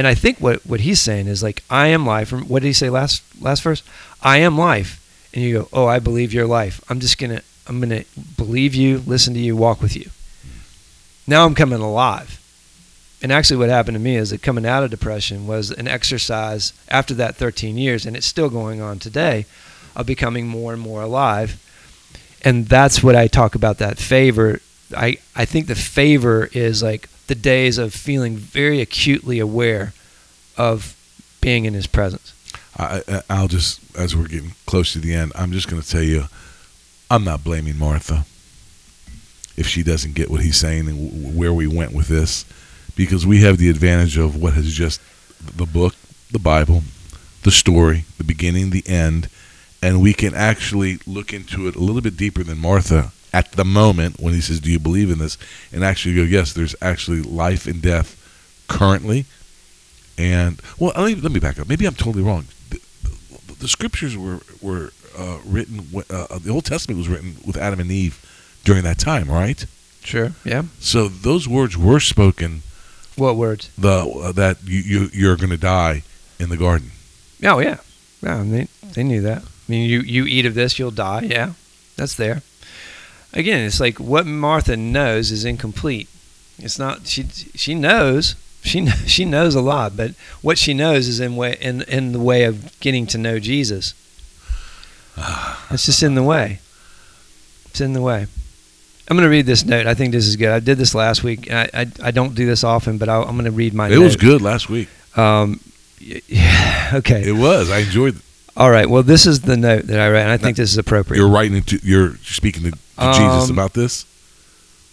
and 0.00 0.06
I 0.06 0.14
think 0.14 0.38
what, 0.38 0.64
what 0.64 0.80
he's 0.80 0.98
saying 0.98 1.26
is 1.26 1.42
like, 1.42 1.62
I 1.68 1.88
am 1.88 2.06
life. 2.06 2.32
What 2.32 2.62
did 2.62 2.68
he 2.68 2.72
say 2.72 2.88
last 2.88 3.22
last 3.38 3.62
verse? 3.62 3.82
I 4.22 4.38
am 4.38 4.56
life. 4.56 4.96
And 5.34 5.44
you 5.44 5.58
go, 5.58 5.68
oh, 5.74 5.84
I 5.84 5.98
believe 5.98 6.32
your 6.32 6.46
life. 6.46 6.82
I'm 6.88 7.00
just 7.00 7.18
gonna 7.18 7.42
I'm 7.66 7.80
gonna 7.82 8.04
believe 8.34 8.74
you, 8.74 9.02
listen 9.06 9.34
to 9.34 9.40
you, 9.40 9.54
walk 9.54 9.82
with 9.82 9.94
you. 9.94 10.08
Now 11.26 11.44
I'm 11.44 11.54
coming 11.54 11.82
alive. 11.82 12.40
And 13.20 13.30
actually, 13.30 13.58
what 13.58 13.68
happened 13.68 13.94
to 13.94 13.98
me 13.98 14.16
is 14.16 14.30
that 14.30 14.40
coming 14.40 14.64
out 14.64 14.82
of 14.82 14.90
depression 14.90 15.46
was 15.46 15.70
an 15.70 15.86
exercise 15.86 16.72
after 16.88 17.12
that 17.16 17.36
13 17.36 17.76
years, 17.76 18.06
and 18.06 18.16
it's 18.16 18.24
still 18.24 18.48
going 18.48 18.80
on 18.80 19.00
today, 19.00 19.44
of 19.94 20.06
becoming 20.06 20.48
more 20.48 20.72
and 20.72 20.80
more 20.80 21.02
alive. 21.02 21.62
And 22.42 22.68
that's 22.68 23.02
what 23.02 23.16
I 23.16 23.26
talk 23.26 23.54
about 23.54 23.76
that 23.76 23.98
favor. 23.98 24.62
I, 24.96 25.18
I 25.36 25.44
think 25.44 25.66
the 25.66 25.74
favor 25.74 26.48
is 26.54 26.82
like 26.82 27.10
the 27.30 27.36
days 27.36 27.78
of 27.78 27.94
feeling 27.94 28.36
very 28.36 28.80
acutely 28.80 29.38
aware 29.38 29.92
of 30.56 30.96
being 31.40 31.64
in 31.64 31.74
his 31.74 31.86
presence. 31.86 32.34
I, 32.76 33.22
I'll 33.30 33.46
just, 33.46 33.80
as 33.96 34.16
we're 34.16 34.26
getting 34.26 34.56
close 34.66 34.92
to 34.94 34.98
the 34.98 35.14
end, 35.14 35.30
I'm 35.36 35.52
just 35.52 35.68
going 35.68 35.80
to 35.80 35.88
tell 35.88 36.02
you, 36.02 36.24
I'm 37.08 37.22
not 37.22 37.44
blaming 37.44 37.78
Martha 37.78 38.26
if 39.56 39.68
she 39.68 39.84
doesn't 39.84 40.16
get 40.16 40.28
what 40.28 40.40
he's 40.40 40.56
saying 40.56 40.88
and 40.88 41.36
where 41.36 41.52
we 41.52 41.68
went 41.68 41.92
with 41.92 42.08
this, 42.08 42.44
because 42.96 43.24
we 43.24 43.42
have 43.42 43.58
the 43.58 43.70
advantage 43.70 44.18
of 44.18 44.34
what 44.34 44.54
has 44.54 44.72
just 44.72 45.00
the 45.38 45.66
book, 45.66 45.94
the 46.32 46.40
Bible, 46.40 46.82
the 47.44 47.52
story, 47.52 48.06
the 48.18 48.24
beginning, 48.24 48.70
the 48.70 48.82
end, 48.88 49.28
and 49.80 50.02
we 50.02 50.14
can 50.14 50.34
actually 50.34 50.98
look 51.06 51.32
into 51.32 51.68
it 51.68 51.76
a 51.76 51.80
little 51.80 52.02
bit 52.02 52.16
deeper 52.16 52.42
than 52.42 52.58
Martha 52.58 53.12
at 53.32 53.52
the 53.52 53.64
moment 53.64 54.20
when 54.20 54.34
he 54.34 54.40
says, 54.40 54.60
"Do 54.60 54.70
you 54.70 54.78
believe 54.78 55.10
in 55.10 55.18
this?" 55.18 55.38
and 55.72 55.84
actually 55.84 56.14
go, 56.14 56.22
"Yes, 56.22 56.52
there's 56.52 56.74
actually 56.82 57.22
life 57.22 57.66
and 57.66 57.80
death 57.80 58.16
currently." 58.68 59.26
And 60.18 60.60
well, 60.78 60.92
let 60.96 61.16
me, 61.16 61.20
let 61.20 61.32
me 61.32 61.40
back 61.40 61.58
up. 61.58 61.68
Maybe 61.68 61.86
I'm 61.86 61.94
totally 61.94 62.22
wrong. 62.22 62.46
The, 62.68 62.80
the, 63.02 63.54
the 63.60 63.68
scriptures 63.68 64.16
were 64.16 64.40
were 64.60 64.92
uh, 65.16 65.38
written. 65.44 65.86
Uh, 66.10 66.38
the 66.38 66.50
Old 66.50 66.64
Testament 66.64 66.98
was 66.98 67.08
written 67.08 67.36
with 67.46 67.56
Adam 67.56 67.80
and 67.80 67.90
Eve 67.90 68.24
during 68.64 68.82
that 68.84 68.98
time, 68.98 69.30
right? 69.30 69.64
Sure. 70.02 70.32
Yeah. 70.44 70.64
So 70.78 71.08
those 71.08 71.48
words 71.48 71.76
were 71.76 72.00
spoken. 72.00 72.62
What 73.16 73.36
words? 73.36 73.70
The 73.76 74.06
uh, 74.06 74.32
that 74.32 74.58
you, 74.64 74.80
you 74.80 75.08
you're 75.12 75.36
going 75.36 75.50
to 75.50 75.56
die 75.56 76.02
in 76.38 76.48
the 76.48 76.56
garden. 76.56 76.90
Oh 77.44 77.58
yeah, 77.58 77.78
yeah. 78.22 78.42
They 78.44 78.68
they 78.94 79.04
knew 79.04 79.22
that. 79.22 79.42
I 79.42 79.46
mean, 79.68 79.88
you 79.88 80.00
you 80.00 80.24
eat 80.24 80.46
of 80.46 80.54
this, 80.54 80.78
you'll 80.78 80.90
die. 80.90 81.22
Yeah, 81.22 81.52
that's 81.96 82.14
there 82.14 82.42
again, 83.32 83.64
it's 83.66 83.80
like 83.80 83.98
what 83.98 84.26
Martha 84.26 84.76
knows 84.76 85.30
is 85.30 85.44
incomplete. 85.44 86.08
It's 86.58 86.78
not 86.78 87.06
she 87.06 87.24
she 87.24 87.74
knows 87.74 88.34
she 88.62 88.86
she 89.06 89.24
knows 89.24 89.54
a 89.54 89.60
lot, 89.60 89.96
but 89.96 90.12
what 90.42 90.58
she 90.58 90.74
knows 90.74 91.08
is 91.08 91.20
in 91.20 91.36
way 91.36 91.56
in 91.60 91.82
in 91.82 92.12
the 92.12 92.20
way 92.20 92.44
of 92.44 92.78
getting 92.80 93.06
to 93.08 93.18
know 93.18 93.38
Jesus. 93.38 93.94
It's 95.70 95.86
just 95.86 96.02
in 96.02 96.14
the 96.14 96.22
way. 96.22 96.60
It's 97.66 97.80
in 97.80 97.92
the 97.92 98.00
way. 98.00 98.26
I'm 99.08 99.16
going 99.16 99.26
to 99.26 99.30
read 99.30 99.46
this 99.46 99.64
note. 99.64 99.86
I 99.86 99.94
think 99.94 100.12
this 100.12 100.26
is 100.26 100.36
good. 100.36 100.50
I 100.50 100.60
did 100.60 100.78
this 100.78 100.94
last 100.94 101.24
week. 101.24 101.50
I 101.50 101.68
I, 101.74 101.86
I 102.02 102.10
don't 102.10 102.34
do 102.34 102.46
this 102.46 102.62
often, 102.62 102.96
but 102.96 103.08
I, 103.08 103.20
am 103.20 103.32
going 103.32 103.44
to 103.44 103.50
read 103.50 103.74
my. 103.74 103.88
Note. 103.88 103.94
It 103.94 103.98
note. 103.98 104.04
was 104.04 104.16
good 104.16 104.40
last 104.40 104.68
week. 104.68 104.88
Um, 105.16 105.60
yeah, 105.98 106.92
okay. 106.94 107.28
It 107.28 107.32
was. 107.32 107.70
I 107.70 107.78
enjoyed. 107.78 108.16
It. 108.16 108.22
All 108.56 108.70
right. 108.70 108.88
Well, 108.88 109.02
this 109.02 109.26
is 109.26 109.40
the 109.40 109.56
note 109.56 109.86
that 109.86 109.98
I 110.00 110.08
read, 110.08 110.22
and 110.22 110.30
I 110.30 110.36
think 110.36 110.56
this 110.56 110.70
is 110.70 110.78
appropriate. 110.78 111.18
You're 111.18 111.30
writing 111.30 111.62
to. 111.62 111.80
You're 111.82 112.16
speaking 112.18 112.70
to 112.70 112.78
um, 113.00 113.14
Jesus 113.14 113.50
about 113.50 113.72
this? 113.72 114.06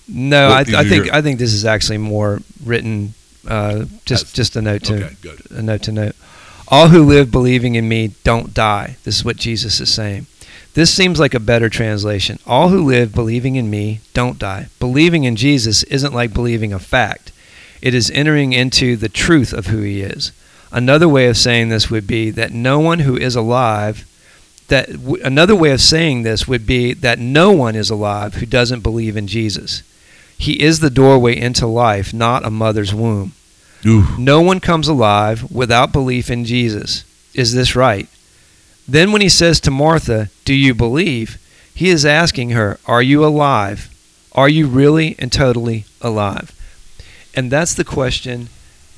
No, 0.07 0.49
I, 0.49 0.59
I, 0.59 0.83
think 0.85 1.13
I 1.13 1.21
think 1.21 1.37
this 1.37 1.53
is 1.53 1.65
actually 1.65 1.97
more 1.97 2.39
written. 2.63 3.13
Uh, 3.47 3.85
just 4.05 4.35
just 4.35 4.55
a 4.55 4.61
note 4.61 4.83
to 4.83 5.05
okay, 5.05 5.35
a 5.51 5.61
note 5.61 5.83
to 5.83 5.91
note. 5.91 6.15
All 6.69 6.89
who 6.89 7.03
live 7.03 7.31
believing 7.31 7.75
in 7.75 7.87
me 7.87 8.11
don't 8.23 8.53
die. 8.53 8.97
This 9.03 9.17
is 9.17 9.25
what 9.25 9.37
Jesus 9.37 9.79
is 9.79 9.93
saying. 9.93 10.27
This 10.73 10.93
seems 10.93 11.19
like 11.19 11.33
a 11.33 11.39
better 11.39 11.69
translation. 11.69 12.39
All 12.45 12.69
who 12.69 12.83
live 12.83 13.15
believing 13.15 13.55
in 13.55 13.69
me 13.69 14.01
don't 14.13 14.37
die. 14.37 14.67
Believing 14.79 15.23
in 15.23 15.35
Jesus 15.35 15.83
isn't 15.83 16.13
like 16.13 16.33
believing 16.33 16.73
a 16.73 16.79
fact. 16.79 17.31
It 17.81 17.93
is 17.93 18.11
entering 18.11 18.53
into 18.53 18.95
the 18.95 19.09
truth 19.09 19.53
of 19.53 19.67
who 19.67 19.81
he 19.81 20.01
is. 20.01 20.31
Another 20.71 21.07
way 21.07 21.27
of 21.27 21.37
saying 21.37 21.69
this 21.69 21.89
would 21.89 22.05
be 22.05 22.29
that 22.31 22.51
no 22.51 22.79
one 22.79 22.99
who 22.99 23.15
is 23.15 23.35
alive 23.35 24.05
that 24.67 24.91
w- 24.91 25.23
another 25.23 25.56
way 25.56 25.71
of 25.71 25.82
saying 25.82 26.23
this 26.23 26.47
would 26.47 26.65
be 26.65 26.93
that 26.93 27.19
no 27.19 27.51
one 27.51 27.75
is 27.75 27.89
alive 27.89 28.36
who 28.36 28.45
doesn't 28.45 28.82
believe 28.82 29.15
in 29.17 29.27
Jesus. 29.27 29.84
He 30.38 30.62
is 30.62 30.80
the 30.80 30.89
doorway 30.89 31.38
into 31.38 31.65
life, 31.65 32.13
not 32.13 32.45
a 32.45 32.49
mother's 32.51 32.93
womb. 32.93 33.34
No 34.17 34.41
one 34.41 34.60
comes 34.60 34.88
alive 34.88 35.51
without 35.51 35.91
belief 35.91 36.30
in 36.30 36.45
Jesus. 36.45 37.03
Is 37.34 37.53
this 37.53 37.75
right? 37.75 38.10
Then, 38.88 39.12
when 39.12 39.21
he 39.21 39.30
says 39.30 39.60
to 39.62 39.71
Martha, 39.71 40.30
Do 40.45 40.53
you 40.53 40.73
believe? 40.73 41.38
he 41.73 41.89
is 41.89 42.06
asking 42.06 42.51
her, 42.51 42.80
Are 42.86 43.03
you 43.03 43.23
alive? 43.25 43.89
Are 44.34 44.49
you 44.49 44.67
really 44.67 45.15
and 45.19 45.32
totally 45.32 45.86
alive? 46.01 46.51
And 47.36 47.51
that's 47.51 47.73
the 47.75 47.84
question 47.84 48.49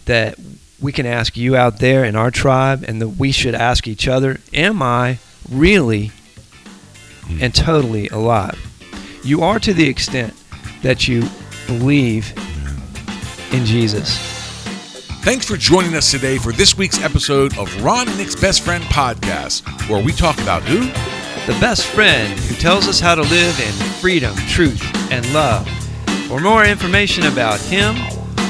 that 0.05 0.37
we 0.79 0.91
can 0.91 1.05
ask 1.05 1.35
you 1.35 1.55
out 1.55 1.79
there 1.79 2.05
in 2.05 2.15
our 2.15 2.31
tribe 2.31 2.85
and 2.87 3.01
that 3.01 3.09
we 3.09 3.31
should 3.31 3.53
ask 3.55 3.87
each 3.87 4.07
other 4.07 4.39
Am 4.53 4.81
I 4.81 5.19
really 5.49 6.11
mm. 7.21 7.41
and 7.41 7.53
totally 7.53 8.07
alive. 8.09 8.59
You 9.23 9.43
are 9.43 9.59
to 9.59 9.73
the 9.73 9.87
extent 9.87 10.33
that 10.81 11.07
you 11.07 11.23
believe 11.67 12.33
in 13.51 13.65
Jesus. 13.65 14.17
Thanks 15.21 15.45
for 15.45 15.57
joining 15.57 15.95
us 15.95 16.11
today 16.11 16.37
for 16.37 16.53
this 16.53 16.77
week's 16.77 17.03
episode 17.03 17.57
of 17.57 17.83
Ron 17.83 18.07
and 18.07 18.17
Nick's 18.17 18.35
Best 18.35 18.61
Friend 18.61 18.83
podcast, 18.85 19.89
where 19.89 20.03
we 20.03 20.13
talk 20.13 20.39
about 20.41 20.63
who? 20.63 20.79
The 21.51 21.59
best 21.59 21.87
friend 21.87 22.39
who 22.39 22.55
tells 22.55 22.87
us 22.87 22.99
how 22.99 23.15
to 23.15 23.23
live 23.23 23.59
in 23.59 23.73
freedom, 23.99 24.35
truth, 24.47 24.81
and 25.11 25.31
love. 25.33 25.67
For 26.27 26.39
more 26.39 26.63
information 26.63 27.25
about 27.25 27.59
him 27.59 27.95